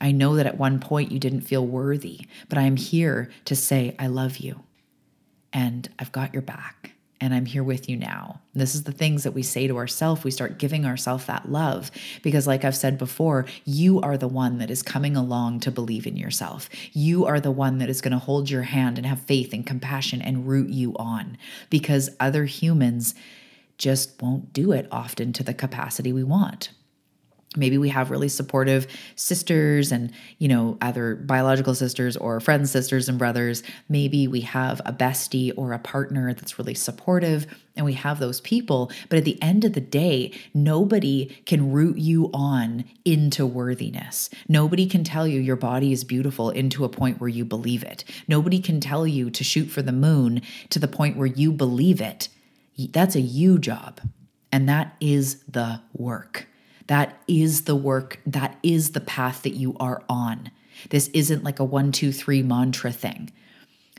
[0.00, 3.56] I know that at one point you didn't feel worthy, but I am here to
[3.56, 4.62] say, I love you
[5.52, 8.40] and I've got your back and I'm here with you now.
[8.54, 10.22] This is the things that we say to ourselves.
[10.22, 11.90] We start giving ourselves that love
[12.22, 16.06] because, like I've said before, you are the one that is coming along to believe
[16.06, 16.68] in yourself.
[16.92, 19.66] You are the one that is going to hold your hand and have faith and
[19.66, 21.36] compassion and root you on
[21.70, 23.14] because other humans
[23.78, 26.70] just won't do it often to the capacity we want
[27.56, 33.08] maybe we have really supportive sisters and you know either biological sisters or friends sisters
[33.08, 33.62] and brothers.
[33.88, 38.40] Maybe we have a bestie or a partner that's really supportive and we have those
[38.40, 38.90] people.
[39.08, 44.28] But at the end of the day nobody can root you on into worthiness.
[44.48, 48.04] Nobody can tell you your body is beautiful into a point where you believe it.
[48.26, 52.00] Nobody can tell you to shoot for the moon to the point where you believe
[52.00, 52.28] it.
[52.90, 54.00] That's a you job.
[54.52, 56.46] And that is the work
[56.88, 60.50] that is the work, that is the path that you are on.
[60.90, 63.30] This isn't like a one, two, three mantra thing.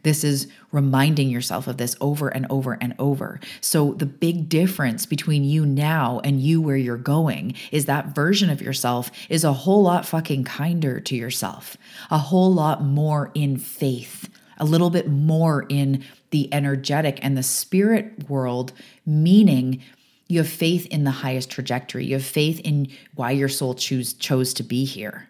[0.03, 3.39] This is reminding yourself of this over and over and over.
[3.61, 8.49] So, the big difference between you now and you where you're going is that version
[8.49, 11.75] of yourself is a whole lot fucking kinder to yourself,
[12.09, 17.43] a whole lot more in faith, a little bit more in the energetic and the
[17.43, 18.71] spirit world,
[19.05, 19.81] meaning
[20.29, 22.05] you have faith in the highest trajectory.
[22.05, 25.27] You have faith in why your soul choose chose to be here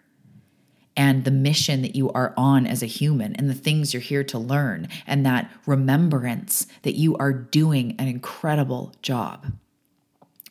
[0.96, 4.24] and the mission that you are on as a human and the things you're here
[4.24, 9.46] to learn and that remembrance that you are doing an incredible job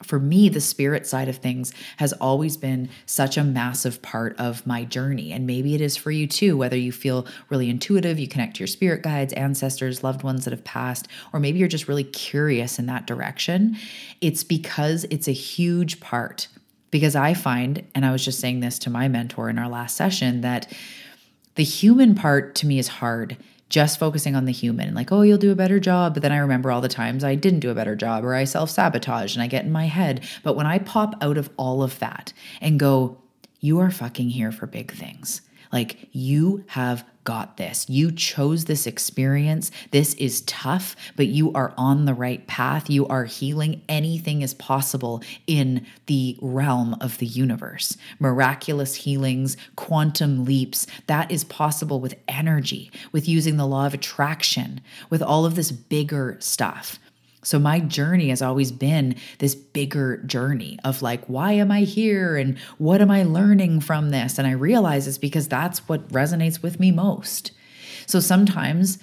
[0.02, 4.66] for me, the spirit side of things has always been such a massive part of
[4.66, 5.32] my journey.
[5.32, 8.60] And maybe it is for you too, whether you feel really intuitive, you connect to
[8.62, 12.80] your spirit guides, ancestors, loved ones that have passed, or maybe you're just really curious
[12.80, 13.76] in that direction.
[14.22, 16.48] It's because it's a huge part.
[16.92, 19.96] Because I find, and I was just saying this to my mentor in our last
[19.96, 20.72] session, that
[21.56, 23.38] the human part to me is hard
[23.70, 26.14] just focusing on the human, like, oh, you'll do a better job.
[26.14, 28.44] But then I remember all the times I didn't do a better job or I
[28.44, 30.22] self sabotage and I get in my head.
[30.44, 33.18] But when I pop out of all of that and go,
[33.60, 35.42] you are fucking here for big things.
[35.72, 37.88] Like, you have got this.
[37.88, 39.70] You chose this experience.
[39.92, 42.90] This is tough, but you are on the right path.
[42.90, 43.84] You are healing.
[43.88, 47.98] Anything is possible in the realm of the universe.
[48.20, 54.82] Miraculous healings, quantum leaps, that is possible with energy, with using the law of attraction,
[55.12, 57.00] with all of this bigger stuff.
[57.41, 62.36] So, my journey has always been this bigger journey of like, why am I here?
[62.36, 64.38] And what am I learning from this?
[64.38, 67.52] And I realize it's because that's what resonates with me most.
[68.08, 68.99] So, sometimes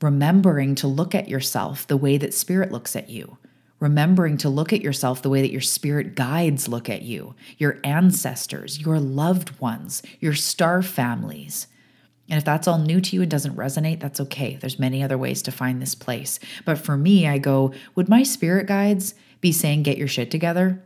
[0.00, 3.38] remembering to look at yourself the way that spirit looks at you,
[3.80, 7.78] remembering to look at yourself the way that your spirit guides look at you, your
[7.82, 11.66] ancestors, your loved ones, your star families
[12.32, 14.56] and if that's all new to you and doesn't resonate, that's okay.
[14.56, 16.40] There's many other ways to find this place.
[16.64, 20.82] But for me, I go, would my spirit guides be saying, get your shit together?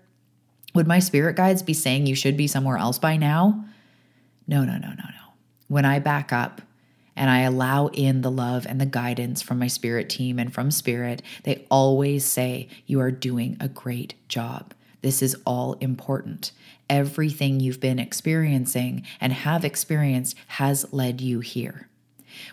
[0.74, 3.64] Would my spirit guides be saying you should be somewhere else by now?
[4.48, 5.34] No, no, no, no, no.
[5.68, 6.62] When I back up
[7.14, 10.72] and I allow in the love and the guidance from my spirit team and from
[10.72, 14.74] spirit, they always say, You are doing a great job.
[15.00, 16.50] This is all important.
[16.88, 21.88] Everything you've been experiencing and have experienced has led you here.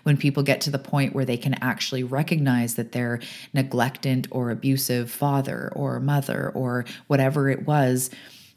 [0.03, 3.19] When people get to the point where they can actually recognize that their
[3.53, 8.09] neglectant or abusive father or mother or whatever it was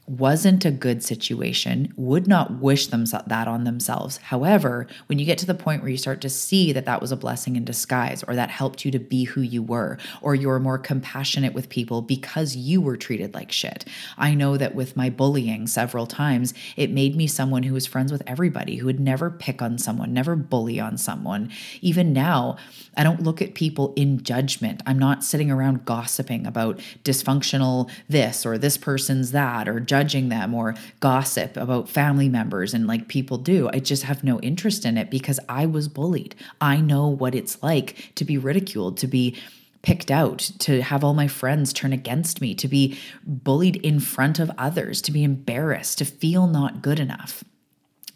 [0.06, 4.18] wasn't a good situation, would not wish them that on themselves.
[4.18, 7.12] However, when you get to the point where you start to see that that was
[7.12, 10.58] a blessing in disguise, or that helped you to be who you were, or you're
[10.58, 13.84] more compassionate with people because you were treated like shit.
[14.16, 18.12] I know that with my bullying several times, it made me someone who was friends
[18.12, 21.50] with everybody, who would never pick on someone, never bully on someone.
[21.80, 22.56] Even now,
[22.96, 24.82] I don't look at people in judgment.
[24.86, 30.52] I'm not sitting around gossiping about dysfunctional this or this person's that or judging them
[30.52, 33.70] or gossip about family members and like people do.
[33.72, 36.34] I just have no interest in it because I was bullied.
[36.60, 39.34] I know what it's like to be ridiculed, to be
[39.80, 44.38] picked out, to have all my friends turn against me, to be bullied in front
[44.38, 47.42] of others, to be embarrassed, to feel not good enough.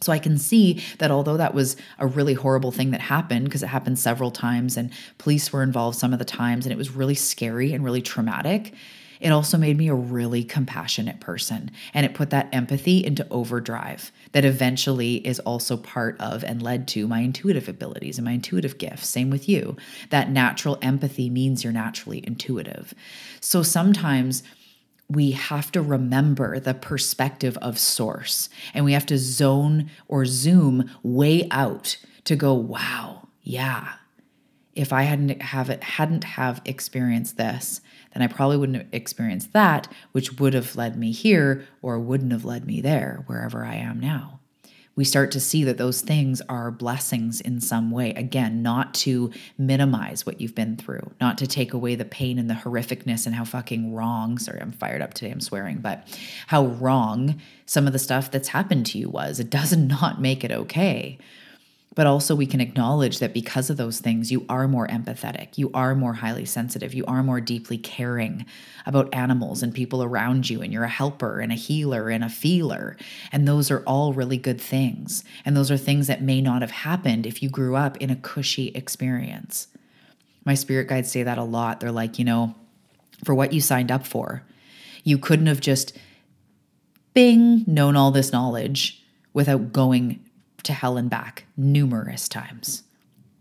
[0.02, 3.62] So I can see that although that was a really horrible thing that happened, because
[3.62, 6.90] it happened several times and police were involved some of the times, and it was
[6.90, 8.74] really scary and really traumatic,
[9.20, 11.70] it also made me a really compassionate person.
[11.92, 16.88] And it put that empathy into overdrive that eventually is also part of and led
[16.88, 19.08] to my intuitive abilities and my intuitive gifts.
[19.08, 19.76] Same with you.
[20.08, 22.94] That natural empathy means you're naturally intuitive.
[23.40, 24.42] So sometimes
[25.08, 30.88] we have to remember the perspective of source and we have to zone or zoom
[31.02, 33.94] way out to go, wow, yeah.
[34.76, 37.80] If I hadn't have it hadn't have experienced this,
[38.12, 42.32] then I probably wouldn't have experienced that, which would have led me here or wouldn't
[42.32, 44.40] have led me there, wherever I am now.
[44.96, 48.10] We start to see that those things are blessings in some way.
[48.10, 52.50] Again, not to minimize what you've been through, not to take away the pain and
[52.50, 56.06] the horrificness and how fucking wrong, sorry, I'm fired up today, I'm swearing, but
[56.48, 59.40] how wrong some of the stuff that's happened to you was.
[59.40, 61.18] It does not make it okay.
[61.96, 65.72] But also, we can acknowledge that because of those things, you are more empathetic, you
[65.74, 68.46] are more highly sensitive, you are more deeply caring
[68.86, 72.28] about animals and people around you, and you're a helper and a healer and a
[72.28, 72.96] feeler.
[73.32, 75.24] And those are all really good things.
[75.44, 78.16] And those are things that may not have happened if you grew up in a
[78.16, 79.66] cushy experience.
[80.44, 81.80] My spirit guides say that a lot.
[81.80, 82.54] They're like, you know,
[83.24, 84.44] for what you signed up for,
[85.02, 85.98] you couldn't have just
[87.14, 90.24] bing known all this knowledge without going
[90.64, 92.82] to hell and back numerous times.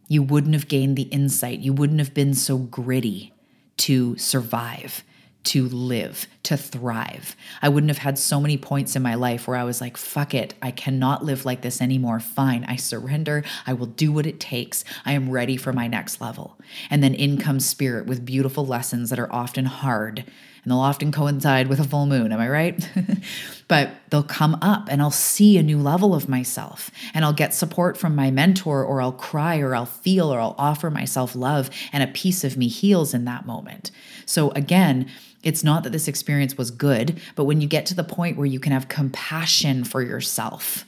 [0.07, 1.59] You wouldn't have gained the insight.
[1.59, 3.33] You wouldn't have been so gritty
[3.77, 5.03] to survive,
[5.43, 7.35] to live, to thrive.
[7.61, 10.33] I wouldn't have had so many points in my life where I was like, fuck
[10.33, 12.19] it, I cannot live like this anymore.
[12.19, 13.43] Fine, I surrender.
[13.65, 14.83] I will do what it takes.
[15.05, 16.57] I am ready for my next level.
[16.89, 20.25] And then in comes spirit with beautiful lessons that are often hard
[20.63, 22.31] and they'll often coincide with a full moon.
[22.31, 22.89] Am I right?
[23.67, 27.53] but they'll come up and I'll see a new level of myself and I'll get
[27.53, 31.69] support from my mentor or I'll cry or I'll feel or I'll offer myself love
[31.93, 33.91] and a piece of me heals in that moment.
[34.25, 35.09] So again,
[35.43, 38.45] it's not that this experience was good, but when you get to the point where
[38.45, 40.85] you can have compassion for yourself,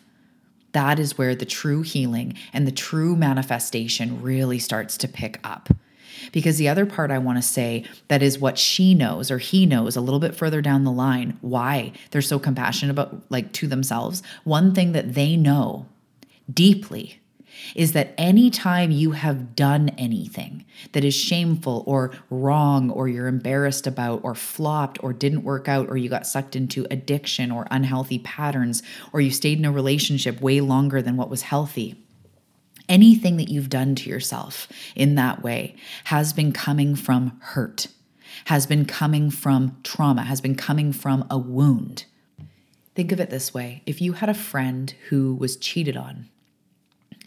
[0.73, 5.69] that is where the true healing and the true manifestation really starts to pick up.
[6.31, 9.65] Because the other part I want to say that is what she knows or he
[9.65, 13.67] knows a little bit further down the line, why they're so compassionate about like to
[13.67, 14.23] themselves.
[14.43, 15.85] One thing that they know
[16.51, 17.21] deeply
[17.75, 23.87] is that anytime you have done anything that is shameful or wrong or you're embarrassed
[23.87, 28.19] about or flopped or didn't work out or you got sucked into addiction or unhealthy
[28.19, 28.81] patterns
[29.13, 31.95] or you stayed in a relationship way longer than what was healthy
[32.91, 37.87] anything that you've done to yourself in that way has been coming from hurt,
[38.45, 42.05] has been coming from trauma, has been coming from a wound.
[42.93, 46.27] Think of it this way if you had a friend who was cheated on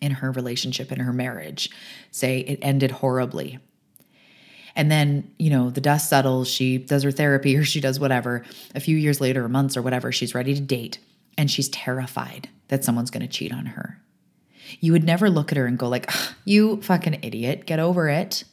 [0.03, 1.71] in her relationship, in her marriage,
[2.11, 3.59] say it ended horribly.
[4.77, 8.45] And then, you know, the dust settles, she does her therapy or she does whatever.
[8.75, 10.99] A few years later, or months or whatever, she's ready to date
[11.39, 14.04] and she's terrified that someone's going to cheat on her
[14.81, 16.11] you would never look at her and go like,
[16.45, 18.45] "You fucking idiot, get over it."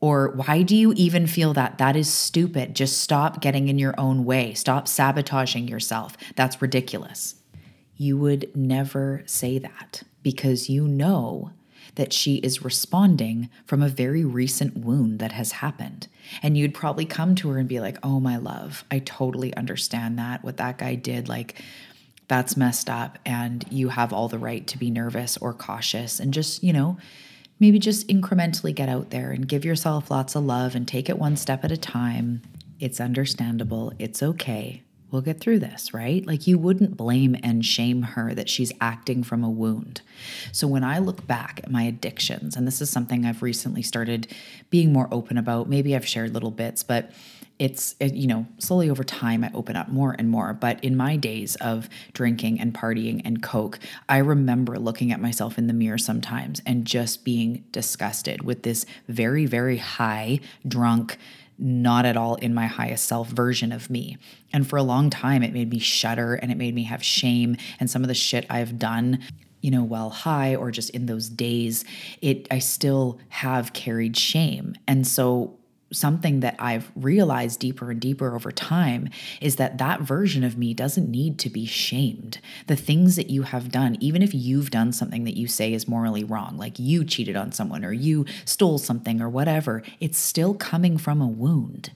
[0.00, 1.78] Or why do you even feel that?
[1.78, 2.74] That is stupid.
[2.74, 4.54] Just stop getting in your own way.
[4.54, 6.16] Stop sabotaging yourself.
[6.36, 7.34] That's ridiculous.
[7.96, 11.50] You would never say that because you know
[11.96, 16.08] that she is responding from a very recent wound that has happened.
[16.42, 20.18] And you'd probably come to her and be like, Oh, my love, I totally understand
[20.18, 20.42] that.
[20.42, 21.62] What that guy did, like,
[22.30, 26.32] that's messed up and you have all the right to be nervous or cautious and
[26.32, 26.96] just, you know,
[27.58, 31.18] maybe just incrementally get out there and give yourself lots of love and take it
[31.18, 32.40] one step at a time.
[32.78, 33.92] It's understandable.
[33.98, 34.84] It's okay.
[35.10, 36.24] We'll get through this, right?
[36.24, 40.00] Like you wouldn't blame and shame her that she's acting from a wound.
[40.52, 44.28] So when I look back at my addictions, and this is something I've recently started
[44.70, 47.10] being more open about, maybe I've shared little bits, but
[47.60, 50.96] it's it, you know slowly over time i open up more and more but in
[50.96, 55.72] my days of drinking and partying and coke i remember looking at myself in the
[55.72, 61.18] mirror sometimes and just being disgusted with this very very high drunk
[61.62, 64.16] not at all in my highest self version of me.
[64.50, 67.58] And for a long time, it made me shudder and it made me have shame.
[67.78, 69.18] And some of the shit I've done,
[69.60, 71.84] you know, while high or just in those days,
[72.22, 74.74] it I still have carried shame.
[74.88, 75.59] And so
[75.92, 79.08] something that I've realized deeper and deeper over time
[79.40, 82.38] is that that version of me doesn't need to be shamed.
[82.66, 85.88] The things that you have done, even if you've done something that you say is
[85.88, 90.54] morally wrong, like you cheated on someone or you stole something or whatever, it's still
[90.54, 91.90] coming from a wound.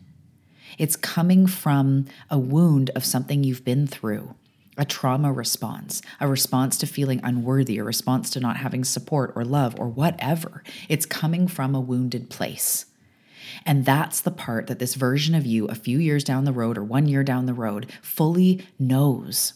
[0.77, 4.35] It's coming from a wound of something you've been through
[4.77, 9.45] a trauma response, a response to feeling unworthy, a response to not having support or
[9.45, 10.65] love or whatever.
[10.89, 12.87] It's coming from a wounded place.
[13.65, 16.79] And that's the part that this version of you, a few years down the road
[16.79, 19.55] or one year down the road, fully knows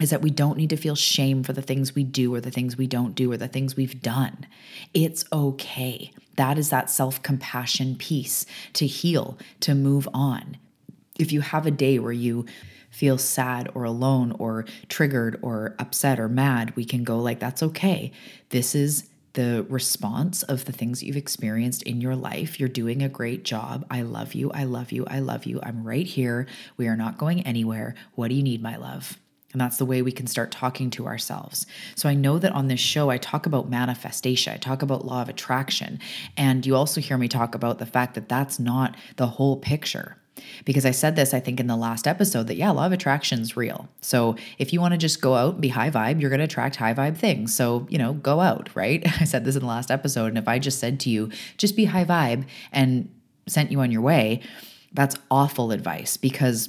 [0.00, 2.50] is that we don't need to feel shame for the things we do or the
[2.50, 4.46] things we don't do or the things we've done.
[4.94, 6.12] It's okay.
[6.36, 10.56] That is that self compassion piece to heal, to move on.
[11.18, 12.46] If you have a day where you
[12.90, 17.62] feel sad or alone or triggered or upset or mad, we can go like, that's
[17.62, 18.12] okay.
[18.48, 22.60] This is the response of the things you've experienced in your life.
[22.60, 23.86] You're doing a great job.
[23.90, 24.50] I love you.
[24.52, 25.06] I love you.
[25.06, 25.60] I love you.
[25.62, 26.46] I'm right here.
[26.76, 27.94] We are not going anywhere.
[28.14, 29.18] What do you need, my love?
[29.52, 31.66] And that's the way we can start talking to ourselves.
[31.94, 35.22] So I know that on this show, I talk about manifestation, I talk about law
[35.22, 36.00] of attraction.
[36.36, 40.16] And you also hear me talk about the fact that that's not the whole picture.
[40.64, 43.40] Because I said this, I think, in the last episode that, yeah, law of attraction
[43.40, 43.88] is real.
[44.00, 46.44] So if you want to just go out and be high vibe, you're going to
[46.44, 47.54] attract high vibe things.
[47.54, 49.02] So, you know, go out, right?
[49.20, 50.26] I said this in the last episode.
[50.26, 53.08] And if I just said to you, just be high vibe and
[53.46, 54.40] sent you on your way,
[54.92, 56.68] that's awful advice because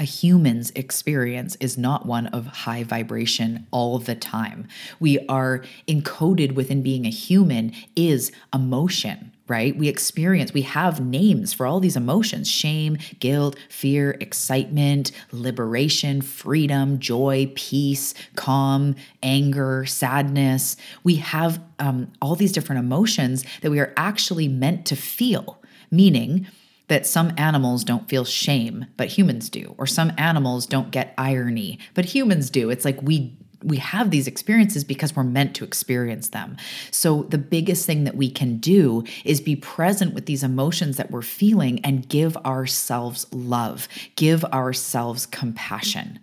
[0.00, 4.66] a human's experience is not one of high vibration all the time.
[4.98, 9.76] We are encoded within being a human is emotion, right?
[9.76, 16.98] We experience, we have names for all these emotions shame, guilt, fear, excitement, liberation, freedom,
[16.98, 20.78] joy, peace, calm, anger, sadness.
[21.04, 26.46] We have um, all these different emotions that we are actually meant to feel, meaning,
[26.90, 31.78] that some animals don't feel shame, but humans do, or some animals don't get irony,
[31.94, 32.68] but humans do.
[32.68, 36.56] It's like we we have these experiences because we're meant to experience them.
[36.90, 41.10] So, the biggest thing that we can do is be present with these emotions that
[41.10, 43.86] we're feeling and give ourselves love,
[44.16, 46.18] give ourselves compassion.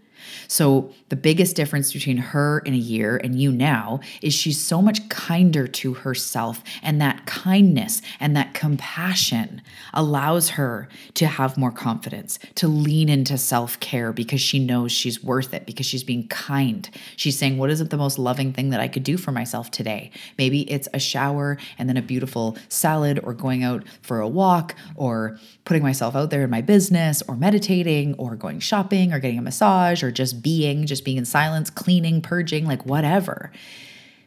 [0.47, 4.81] So, the biggest difference between her in a year and you now is she's so
[4.81, 6.63] much kinder to herself.
[6.81, 9.61] And that kindness and that compassion
[9.93, 15.23] allows her to have more confidence, to lean into self care because she knows she's
[15.23, 16.89] worth it, because she's being kind.
[17.15, 19.71] She's saying, What is it the most loving thing that I could do for myself
[19.71, 20.11] today?
[20.37, 24.75] Maybe it's a shower and then a beautiful salad, or going out for a walk,
[24.95, 29.37] or putting myself out there in my business, or meditating, or going shopping, or getting
[29.37, 33.51] a massage, or just being, just being in silence, cleaning, purging, like whatever.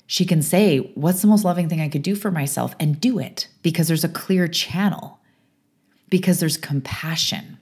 [0.07, 2.74] She can say, What's the most loving thing I could do for myself?
[2.80, 5.20] and do it because there's a clear channel,
[6.09, 7.59] because there's compassion.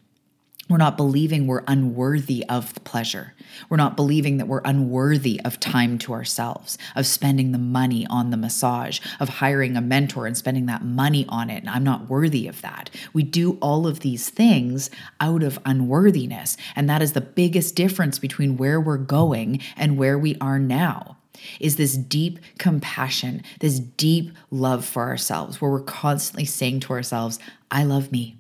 [0.69, 3.35] We're not believing we're unworthy of the pleasure.
[3.71, 8.31] We're not believing that we're unworthy of time to ourselves, of spending the money on
[8.31, 11.61] the massage, of hiring a mentor and spending that money on it.
[11.61, 12.91] And I'm not worthy of that.
[13.14, 14.91] We do all of these things
[15.21, 16.57] out of unworthiness.
[16.77, 21.16] And that is the biggest difference between where we're going and where we are now
[21.61, 27.39] is this deep compassion, this deep love for ourselves, where we're constantly saying to ourselves,
[27.71, 28.38] I love me.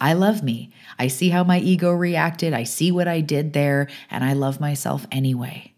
[0.00, 0.70] I love me.
[0.98, 2.54] I see how my ego reacted.
[2.54, 5.72] I see what I did there, and I love myself anyway.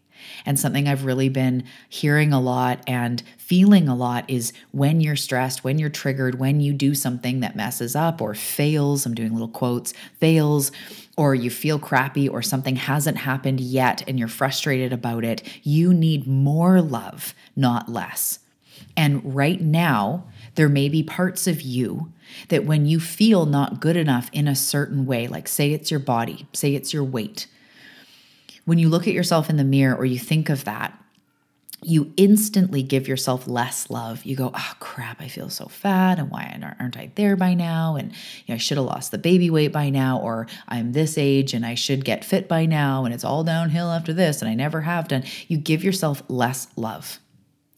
[0.45, 5.15] And something I've really been hearing a lot and feeling a lot is when you're
[5.15, 9.33] stressed, when you're triggered, when you do something that messes up or fails, I'm doing
[9.33, 10.71] little quotes, fails,
[11.17, 15.93] or you feel crappy or something hasn't happened yet and you're frustrated about it, you
[15.93, 18.39] need more love, not less.
[18.95, 20.25] And right now,
[20.55, 22.11] there may be parts of you
[22.49, 25.99] that when you feel not good enough in a certain way, like say it's your
[25.99, 27.47] body, say it's your weight,
[28.65, 30.97] when you look at yourself in the mirror or you think of that,
[31.85, 34.23] you instantly give yourself less love.
[34.23, 37.97] You go, oh crap, I feel so fat, and why aren't I there by now?
[37.97, 38.17] And you
[38.49, 41.65] know, I should have lost the baby weight by now, or I'm this age and
[41.65, 44.81] I should get fit by now, and it's all downhill after this, and I never
[44.81, 45.23] have done.
[45.49, 47.19] You give yourself less love.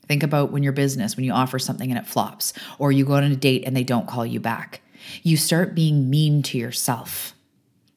[0.08, 3.14] Think about when your business, when you offer something and it flops, or you go
[3.14, 4.82] on a date and they don't call you back.
[5.24, 7.36] You start being mean to yourself.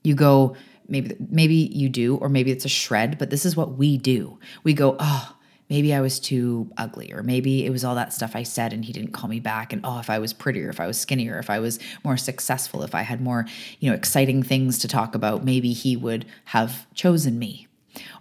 [0.02, 0.56] You go,
[0.88, 4.38] maybe maybe you do, or maybe it's a shred, but this is what we do.
[4.64, 5.36] We go, oh,
[5.68, 8.84] maybe I was too ugly, or maybe it was all that stuff I said and
[8.84, 9.72] he didn't call me back.
[9.72, 12.82] And oh, if I was prettier, if I was skinnier, if I was more successful,
[12.82, 13.46] if I had more,
[13.80, 17.66] you know, exciting things to talk about, maybe he would have chosen me.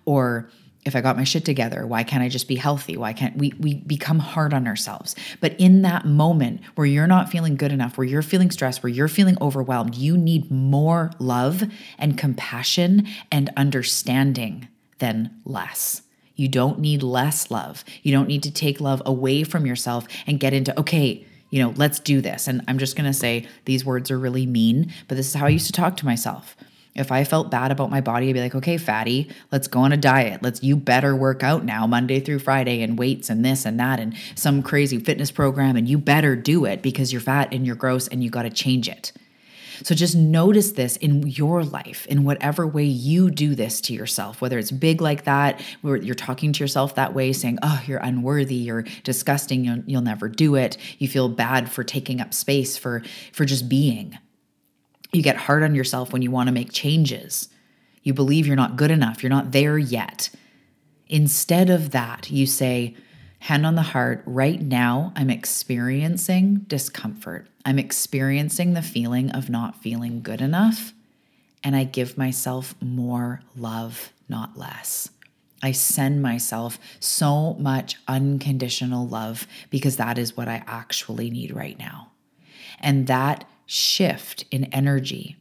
[0.06, 0.50] Or
[0.88, 2.98] if I got my shit together, why can't I just be healthy?
[2.98, 5.16] Why can't we we become hard on ourselves?
[5.42, 8.90] But in that moment where you're not feeling good enough, where you're feeling stressed, where
[8.90, 11.64] you're feeling overwhelmed, you need more love
[12.00, 14.70] and compassion and understanding
[15.00, 16.02] than less.
[16.36, 17.84] You don't need less love.
[18.04, 21.74] You don't need to take love away from yourself and get into, okay, you know,
[21.76, 22.48] let's do this.
[22.48, 25.46] And I'm just going to say these words are really mean, but this is how
[25.48, 26.56] I used to talk to myself.
[26.98, 29.92] If I felt bad about my body, I'd be like, okay, fatty, let's go on
[29.92, 30.42] a diet.
[30.42, 34.00] Let's, you better work out now, Monday through Friday, and weights and this and that,
[34.00, 37.76] and some crazy fitness program, and you better do it because you're fat and you're
[37.76, 39.12] gross and you got to change it.
[39.84, 44.42] So just notice this in your life, in whatever way you do this to yourself,
[44.42, 48.00] whether it's big like that, where you're talking to yourself that way, saying, oh, you're
[48.00, 50.78] unworthy, you're disgusting, you'll, you'll never do it.
[50.98, 54.18] You feel bad for taking up space, for, for just being.
[55.18, 57.50] You get hard on yourself when you want to make changes.
[58.04, 60.30] You believe you're not good enough, you're not there yet.
[61.08, 62.96] Instead of that, you say,
[63.40, 67.48] hand on the heart, right now I'm experiencing discomfort.
[67.66, 70.94] I'm experiencing the feeling of not feeling good enough,
[71.64, 75.10] and I give myself more love, not less.
[75.64, 81.80] I send myself so much unconditional love because that is what I actually need right
[81.80, 82.12] now.
[82.80, 85.38] And that shift in energy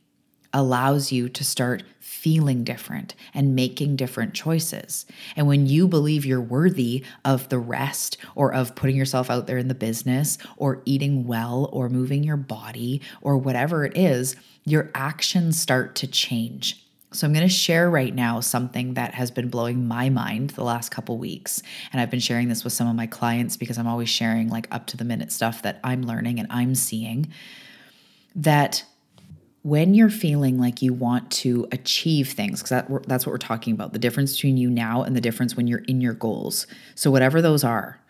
[0.52, 5.06] allows you to start feeling different and making different choices.
[5.36, 9.58] And when you believe you're worthy of the rest or of putting yourself out there
[9.58, 14.90] in the business or eating well or moving your body or whatever it is, your
[14.94, 16.82] actions start to change.
[17.12, 20.64] So I'm going to share right now something that has been blowing my mind the
[20.64, 21.62] last couple weeks.
[21.92, 24.66] And I've been sharing this with some of my clients because I'm always sharing like
[24.70, 27.32] up to the minute stuff that I'm learning and I'm seeing
[28.36, 28.84] that
[29.62, 33.72] when you're feeling like you want to achieve things, because that, that's what we're talking
[33.72, 36.68] about the difference between you now and the difference when you're in your goals.
[36.94, 38.00] So, whatever those are,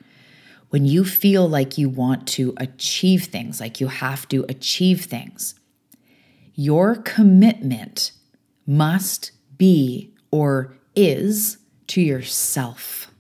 [0.69, 5.55] when you feel like you want to achieve things, like you have to achieve things,
[6.55, 8.13] your commitment
[8.67, 11.57] must be or is
[11.87, 13.11] to yourself,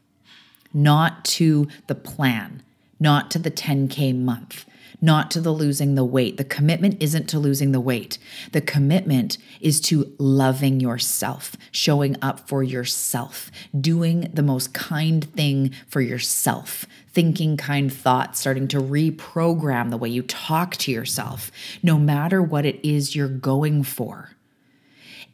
[0.74, 2.62] not to the plan,
[3.00, 4.65] not to the 10K month,
[5.00, 6.36] not to the losing the weight.
[6.36, 8.18] The commitment isn't to losing the weight.
[8.52, 15.72] The commitment is to loving yourself, showing up for yourself, doing the most kind thing
[15.86, 21.50] for yourself, thinking kind thoughts, starting to reprogram the way you talk to yourself,
[21.82, 24.30] no matter what it is you're going for.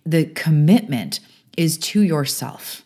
[0.05, 1.21] The commitment
[1.57, 2.85] is to yourself.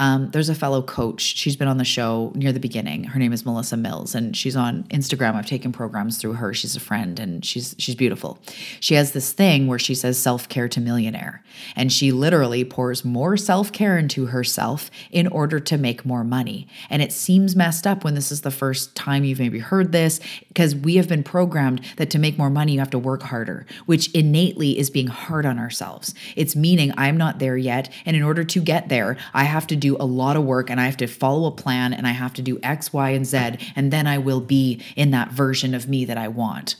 [0.00, 1.20] Um, there's a fellow coach.
[1.20, 3.04] She's been on the show near the beginning.
[3.04, 5.34] Her name is Melissa Mills, and she's on Instagram.
[5.34, 6.54] I've taken programs through her.
[6.54, 8.38] She's a friend, and she's she's beautiful.
[8.80, 11.44] She has this thing where she says self care to millionaire,
[11.76, 16.66] and she literally pours more self care into herself in order to make more money.
[16.88, 20.18] And it seems messed up when this is the first time you've maybe heard this,
[20.48, 23.66] because we have been programmed that to make more money you have to work harder,
[23.84, 26.14] which innately is being hard on ourselves.
[26.36, 29.76] It's meaning I'm not there yet, and in order to get there, I have to
[29.76, 32.34] do a lot of work and I have to follow a plan and I have
[32.34, 35.88] to do X, Y, and Z, and then I will be in that version of
[35.88, 36.76] me that I want.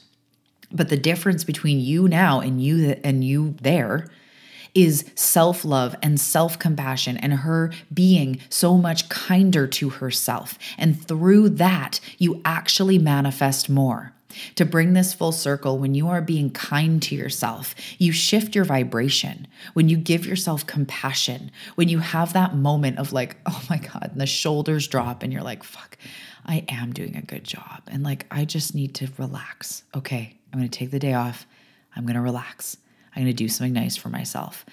[0.72, 4.08] But the difference between you now and you and you there
[4.74, 10.58] is self love and self compassion and her being so much kinder to herself.
[10.78, 14.12] And through that, you actually manifest more.
[14.56, 18.64] To bring this full circle, when you are being kind to yourself, you shift your
[18.64, 19.46] vibration.
[19.74, 24.10] When you give yourself compassion, when you have that moment of like, oh my God,
[24.12, 25.96] and the shoulders drop, and you're like, fuck,
[26.46, 27.82] I am doing a good job.
[27.86, 29.84] And like, I just need to relax.
[29.94, 31.46] Okay, I'm gonna take the day off.
[31.94, 32.76] I'm gonna relax.
[33.14, 34.64] I'm gonna do something nice for myself.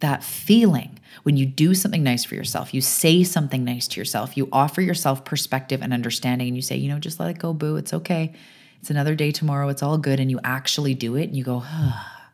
[0.00, 4.36] That feeling when you do something nice for yourself, you say something nice to yourself,
[4.36, 7.52] you offer yourself perspective and understanding, and you say, you know, just let it go,
[7.52, 7.76] boo.
[7.76, 8.34] It's okay
[8.80, 9.68] it's another day tomorrow.
[9.68, 10.20] It's all good.
[10.20, 12.30] And you actually do it and you go, ah.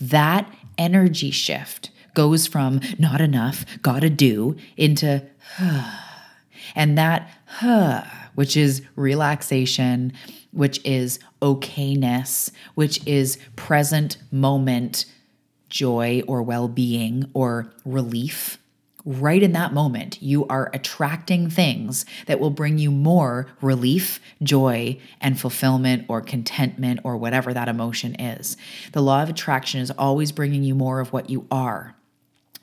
[0.00, 5.22] That energy shift goes from not enough, gotta do, into,
[5.58, 6.08] ah.
[6.74, 8.04] And that, huh,
[8.34, 10.12] which is relaxation,
[10.52, 15.04] which is okayness, which is present moment
[15.68, 18.58] joy or well being or relief
[19.04, 24.98] right in that moment, you are attracting things that will bring you more relief, joy,
[25.20, 28.56] and fulfillment or contentment or whatever that emotion is.
[28.92, 31.94] The law of attraction is always bringing you more of what you are.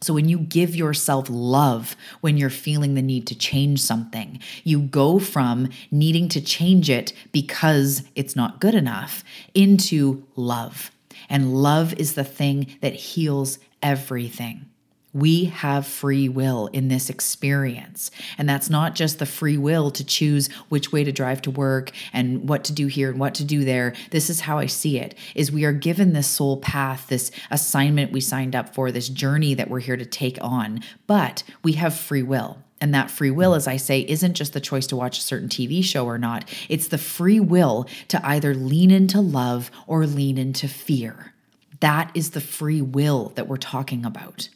[0.01, 4.79] So, when you give yourself love when you're feeling the need to change something, you
[4.79, 10.91] go from needing to change it because it's not good enough into love.
[11.29, 14.69] And love is the thing that heals everything.
[15.13, 18.11] We have free will in this experience.
[18.37, 21.91] And that's not just the free will to choose which way to drive to work
[22.13, 23.93] and what to do here and what to do there.
[24.11, 28.11] This is how I see it is we are given this soul path, this assignment
[28.11, 31.95] we signed up for, this journey that we're here to take on, but we have
[31.95, 32.59] free will.
[32.81, 35.49] And that free will, as I say, isn't just the choice to watch a certain
[35.49, 36.47] TV show or not.
[36.69, 41.33] It's the free will to either lean into love or lean into fear.
[41.81, 44.49] That is the free will that we're talking about.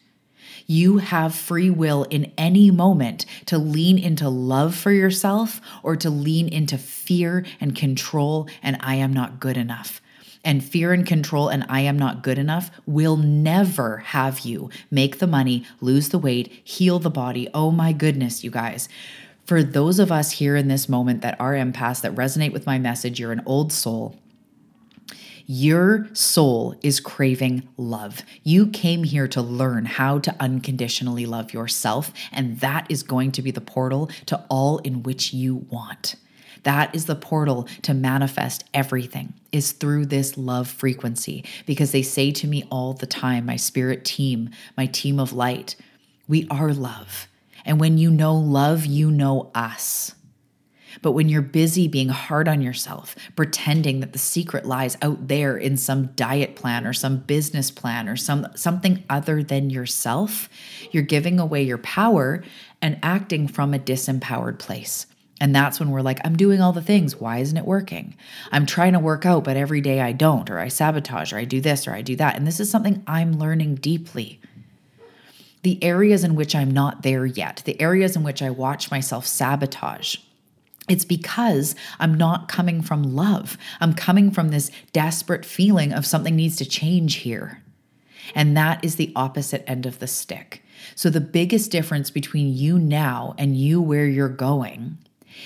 [0.73, 6.09] You have free will in any moment to lean into love for yourself or to
[6.09, 10.01] lean into fear and control and I am not good enough.
[10.43, 15.19] And fear and control and I am not good enough will never have you make
[15.19, 17.47] the money, lose the weight, heal the body.
[17.53, 18.89] Oh my goodness, you guys.
[19.45, 22.79] For those of us here in this moment that are empaths that resonate with my
[22.79, 24.15] message, you're an old soul
[25.45, 28.21] your soul is craving love.
[28.43, 33.41] You came here to learn how to unconditionally love yourself, and that is going to
[33.41, 36.15] be the portal to all in which you want.
[36.63, 42.31] That is the portal to manifest everything is through this love frequency because they say
[42.31, 45.75] to me all the time, my spirit team, my team of light,
[46.27, 47.27] we are love.
[47.65, 50.15] And when you know love, you know us.
[51.01, 55.57] But when you're busy being hard on yourself, pretending that the secret lies out there
[55.57, 60.49] in some diet plan or some business plan or some something other than yourself,
[60.91, 62.43] you're giving away your power
[62.81, 65.07] and acting from a disempowered place.
[65.39, 67.19] And that's when we're like, I'm doing all the things.
[67.19, 68.15] Why isn't it working?
[68.51, 71.45] I'm trying to work out, but every day I don't, or I sabotage, or I
[71.45, 72.37] do this, or I do that.
[72.37, 74.39] And this is something I'm learning deeply.
[75.63, 79.25] The areas in which I'm not there yet, the areas in which I watch myself
[79.25, 80.17] sabotage,
[80.89, 83.57] it's because I'm not coming from love.
[83.79, 87.63] I'm coming from this desperate feeling of something needs to change here.
[88.35, 90.63] And that is the opposite end of the stick.
[90.95, 94.97] So, the biggest difference between you now and you where you're going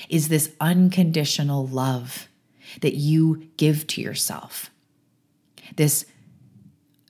[0.09, 2.27] is this unconditional love
[2.81, 4.69] that you give to yourself,
[5.75, 6.05] this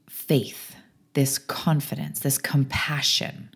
[0.10, 0.76] faith,
[1.14, 3.50] this confidence, this compassion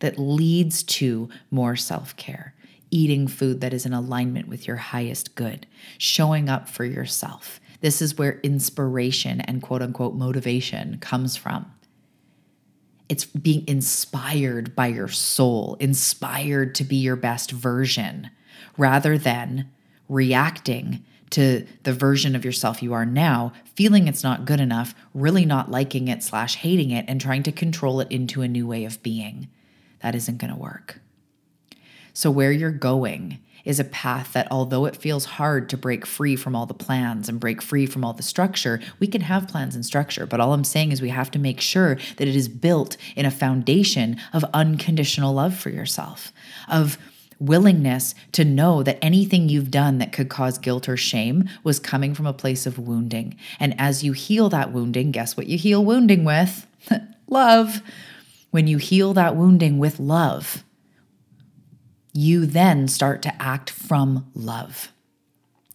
[0.00, 2.51] that leads to more self care
[2.92, 5.66] eating food that is in alignment with your highest good,
[5.98, 7.58] showing up for yourself.
[7.80, 11.72] This is where inspiration and quote unquote motivation comes from.
[13.08, 18.30] It's being inspired by your soul, inspired to be your best version,
[18.78, 19.68] rather than
[20.08, 25.44] reacting to the version of yourself you are now, feeling it's not good enough, really
[25.44, 28.84] not liking it slash hating it, and trying to control it into a new way
[28.84, 29.48] of being.
[30.00, 31.01] That isn't going to work.
[32.14, 36.36] So, where you're going is a path that, although it feels hard to break free
[36.36, 39.74] from all the plans and break free from all the structure, we can have plans
[39.74, 40.26] and structure.
[40.26, 43.24] But all I'm saying is we have to make sure that it is built in
[43.24, 46.32] a foundation of unconditional love for yourself,
[46.68, 46.98] of
[47.38, 52.14] willingness to know that anything you've done that could cause guilt or shame was coming
[52.14, 53.36] from a place of wounding.
[53.58, 56.66] And as you heal that wounding, guess what you heal wounding with?
[57.28, 57.82] love.
[58.50, 60.62] When you heal that wounding with love,
[62.12, 64.92] you then start to act from love.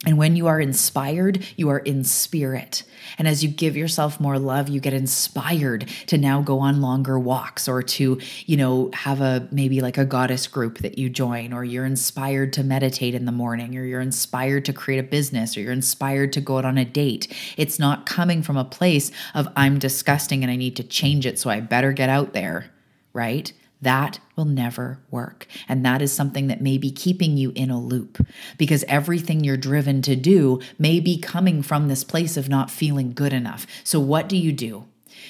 [0.06, 2.84] And when you are inspired, you are in spirit.
[3.18, 7.18] And as you give yourself more love, you get inspired to now go on longer
[7.18, 11.52] walks or to, you know, have a maybe like a goddess group that you join,
[11.52, 15.58] or you're inspired to meditate in the morning, or you're inspired to create a business,
[15.58, 17.36] or you're inspired to go out on a date.
[17.58, 21.40] It's not coming from a place of, I'm disgusting and I need to change it,
[21.40, 22.70] so I better get out there,
[23.14, 23.52] right?
[23.82, 25.46] That will never work.
[25.70, 28.26] And that is something that may be keeping you in a loop
[28.58, 33.14] because everything you're driven to do may be coming from this place of not feeling
[33.14, 33.68] good enough.
[33.84, 34.86] So, what do you do?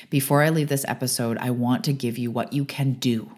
[0.09, 3.31] Before I leave this episode, I want to give you what you can do.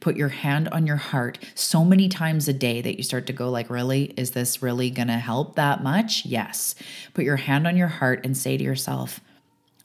[0.00, 3.32] Put your hand on your heart so many times a day that you start to
[3.32, 4.12] go like, "Really?
[4.16, 6.74] Is this really going to help that much?" Yes.
[7.14, 9.20] Put your hand on your heart and say to yourself,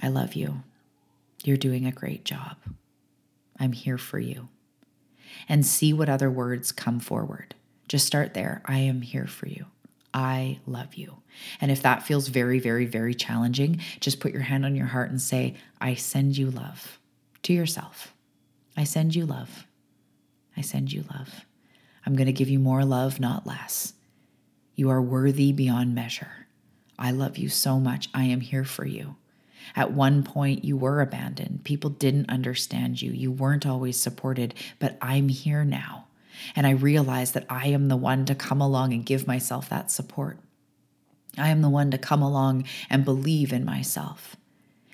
[0.01, 0.63] "I love you.
[1.43, 2.57] You're doing a great job."
[3.59, 4.49] I'm here for you.
[5.49, 7.55] And see what other words come forward.
[7.87, 8.61] Just start there.
[8.65, 9.65] I am here for you.
[10.13, 11.17] I love you.
[11.61, 15.11] And if that feels very, very, very challenging, just put your hand on your heart
[15.11, 16.99] and say, I send you love
[17.43, 18.13] to yourself.
[18.75, 19.67] I send you love.
[20.55, 21.45] I send you love.
[22.05, 23.93] I'm going to give you more love, not less.
[24.75, 26.47] You are worthy beyond measure.
[26.97, 28.09] I love you so much.
[28.13, 29.16] I am here for you.
[29.75, 31.63] At one point, you were abandoned.
[31.63, 33.11] People didn't understand you.
[33.11, 36.07] You weren't always supported, but I'm here now.
[36.55, 39.91] And I realize that I am the one to come along and give myself that
[39.91, 40.39] support.
[41.37, 44.35] I am the one to come along and believe in myself.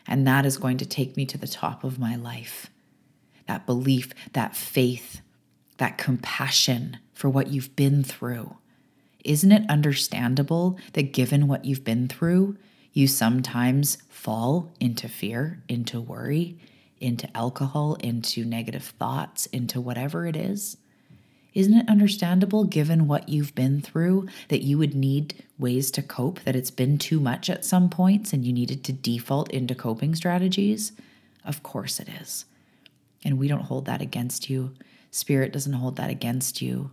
[0.08, 2.70] And that is going to take me to the top of my life.
[3.48, 5.22] That belief, that faith,
[5.78, 8.58] that compassion for what you've been through.
[9.24, 12.58] Isn't it understandable that given what you've been through,
[12.94, 16.58] you sometimes fall into fear, into worry,
[17.00, 20.78] into alcohol, into negative thoughts, into whatever it is.
[21.54, 26.40] Isn't it understandable, given what you've been through, that you would need ways to cope,
[26.42, 30.16] that it's been too much at some points and you needed to default into coping
[30.16, 30.94] strategies?
[31.46, 32.46] Of course it is.
[33.24, 34.74] And we don't hold that against you.
[35.12, 36.92] Spirit doesn't hold that against you.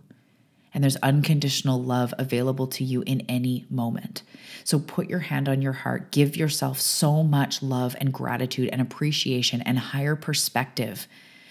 [0.73, 4.23] And there's unconditional love available to you in any moment.
[4.63, 6.11] So put your hand on your heart.
[6.11, 11.07] Give yourself so much love and gratitude and appreciation and higher perspective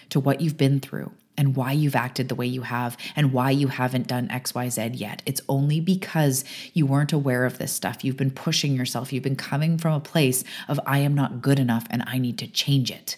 [0.09, 3.49] to what you've been through and why you've acted the way you have and why
[3.49, 5.21] you haven't done XYZ yet.
[5.25, 6.43] It's only because
[6.73, 8.03] you weren't aware of this stuff.
[8.03, 9.13] You've been pushing yourself.
[9.13, 12.37] You've been coming from a place of, I am not good enough and I need
[12.39, 13.17] to change it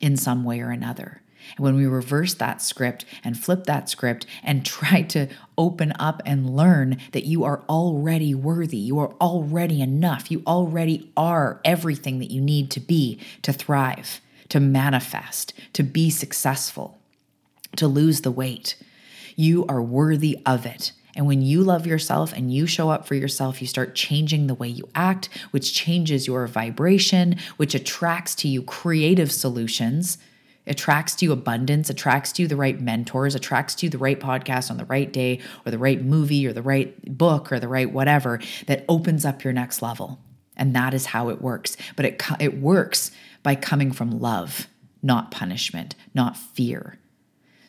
[0.00, 1.22] in some way or another.
[1.56, 6.22] And when we reverse that script and flip that script and try to open up
[6.24, 12.18] and learn that you are already worthy, you are already enough, you already are everything
[12.18, 16.98] that you need to be to thrive, to manifest, to be successful,
[17.76, 18.76] to lose the weight.
[19.36, 20.92] You are worthy of it.
[21.18, 24.54] And when you love yourself and you show up for yourself, you start changing the
[24.54, 30.18] way you act, which changes your vibration, which attracts to you creative solutions
[30.70, 34.18] attracts to you abundance, attracts to you the right mentors, attracts to you the right
[34.18, 37.68] podcast on the right day, or the right movie, or the right book, or the
[37.68, 40.20] right whatever that opens up your next level.
[40.56, 41.76] And that is how it works.
[41.96, 43.10] But it, it works
[43.42, 44.66] by coming from love,
[45.02, 46.98] not punishment, not fear.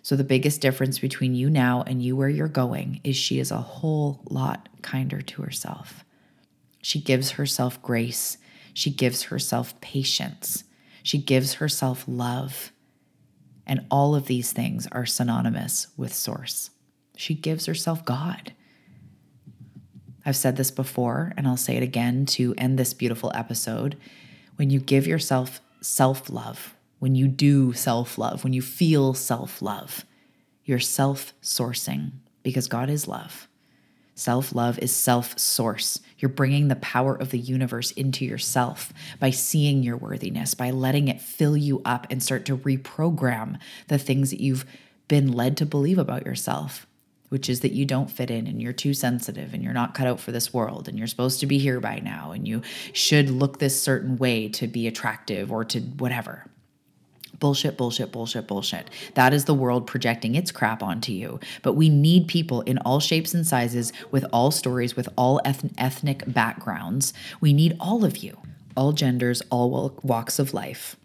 [0.02, 3.52] So, the biggest difference between you now and you where you're going is she is
[3.52, 6.04] a whole lot kinder to herself.
[6.82, 8.38] She gives herself grace,
[8.74, 10.64] she gives herself patience,
[11.04, 12.72] she gives herself love.
[13.70, 16.72] And all of these things are synonymous with Source.
[17.16, 18.54] She gives herself God.
[20.26, 23.96] I've said this before, and I'll say it again to end this beautiful episode.
[24.56, 29.62] When you give yourself self love, when you do self love, when you feel self
[29.62, 30.04] love,
[30.66, 33.49] you're self sourcing because God is love.
[34.20, 36.02] Self love is self source.
[36.18, 41.08] You're bringing the power of the universe into yourself by seeing your worthiness, by letting
[41.08, 43.58] it fill you up and start to reprogram
[43.88, 44.66] the things that you've
[45.08, 46.86] been led to believe about yourself,
[47.30, 50.06] which is that you don't fit in and you're too sensitive and you're not cut
[50.06, 52.62] out for this world and you're supposed to be here by now and you
[52.92, 56.46] should look this certain way to be attractive or to whatever.
[57.40, 58.90] Bullshit, bullshit, bullshit, bullshit.
[59.14, 61.40] That is the world projecting its crap onto you.
[61.62, 65.72] But we need people in all shapes and sizes, with all stories, with all eth-
[65.78, 67.14] ethnic backgrounds.
[67.40, 68.38] We need all of you,
[68.76, 70.98] all genders, all walks of life.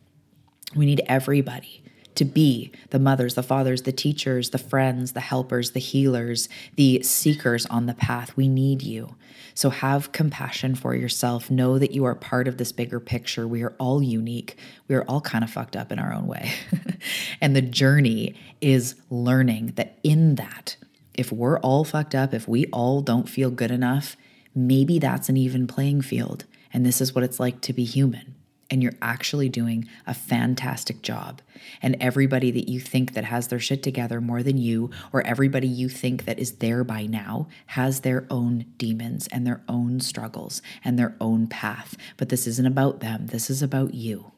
[0.75, 1.84] We need everybody
[2.15, 7.03] to be the mothers, the fathers, the teachers, the friends, the helpers, the healers, the
[7.03, 8.37] seekers on the path.
[8.37, 9.17] We need you.
[9.55, 11.51] So have compassion for yourself.
[11.51, 13.47] Know that you are part of this bigger picture.
[13.47, 14.57] We are all unique.
[14.89, 16.53] We are all kind of fucked up in our own way.
[17.41, 20.77] and the journey is learning that in that,
[21.15, 24.17] if we're all fucked up, if we all don't feel good enough,
[24.55, 26.45] maybe that's an even playing field.
[26.73, 28.35] And this is what it's like to be human
[28.71, 31.43] and you're actually doing a fantastic job.
[31.83, 35.69] And everybody that you think that has their shit together more than you, or everybody
[35.69, 40.63] you think that is there by now, has their own demons and their own struggles
[40.85, 41.97] and their own path.
[42.17, 44.33] But this isn't about them, this is about you.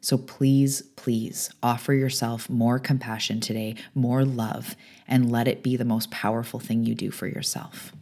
[0.00, 4.74] So please, please offer yourself more compassion today, more love,
[5.06, 7.92] and let it be the most powerful thing you do for yourself.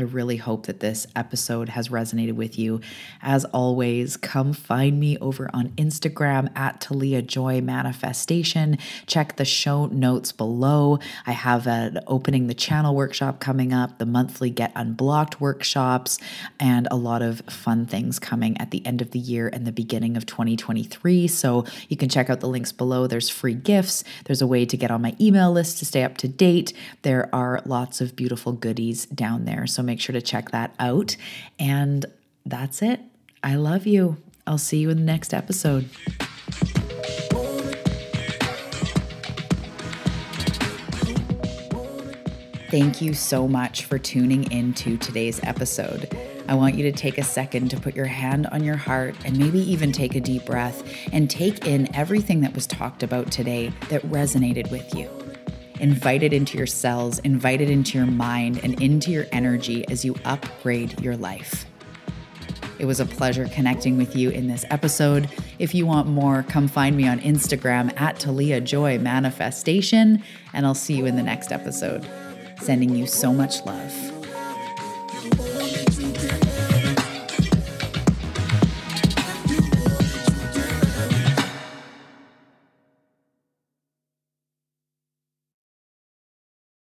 [0.00, 2.80] I really hope that this episode has resonated with you.
[3.20, 8.78] As always, come find me over on Instagram at Talia Joy Manifestation.
[9.06, 11.00] Check the show notes below.
[11.26, 16.18] I have an opening the channel workshop coming up, the monthly Get Unblocked workshops,
[16.58, 19.72] and a lot of fun things coming at the end of the year and the
[19.72, 21.28] beginning of 2023.
[21.28, 23.06] So you can check out the links below.
[23.06, 26.16] There's free gifts, there's a way to get on my email list to stay up
[26.16, 26.72] to date.
[27.02, 29.66] There are lots of beautiful goodies down there.
[29.66, 31.16] So make sure to check that out.
[31.58, 32.06] And
[32.46, 33.00] that's it.
[33.42, 34.18] I love you.
[34.46, 35.88] I'll see you in the next episode.
[42.70, 46.16] Thank you so much for tuning into today's episode.
[46.46, 49.36] I want you to take a second to put your hand on your heart and
[49.36, 53.72] maybe even take a deep breath and take in everything that was talked about today
[53.88, 55.19] that resonated with you.
[55.80, 60.14] Invite it into your cells, invited into your mind, and into your energy as you
[60.24, 61.64] upgrade your life.
[62.78, 65.28] It was a pleasure connecting with you in this episode.
[65.58, 70.22] If you want more, come find me on Instagram at Talia Joy Manifestation,
[70.52, 72.06] and I'll see you in the next episode.
[72.60, 74.19] Sending you so much love.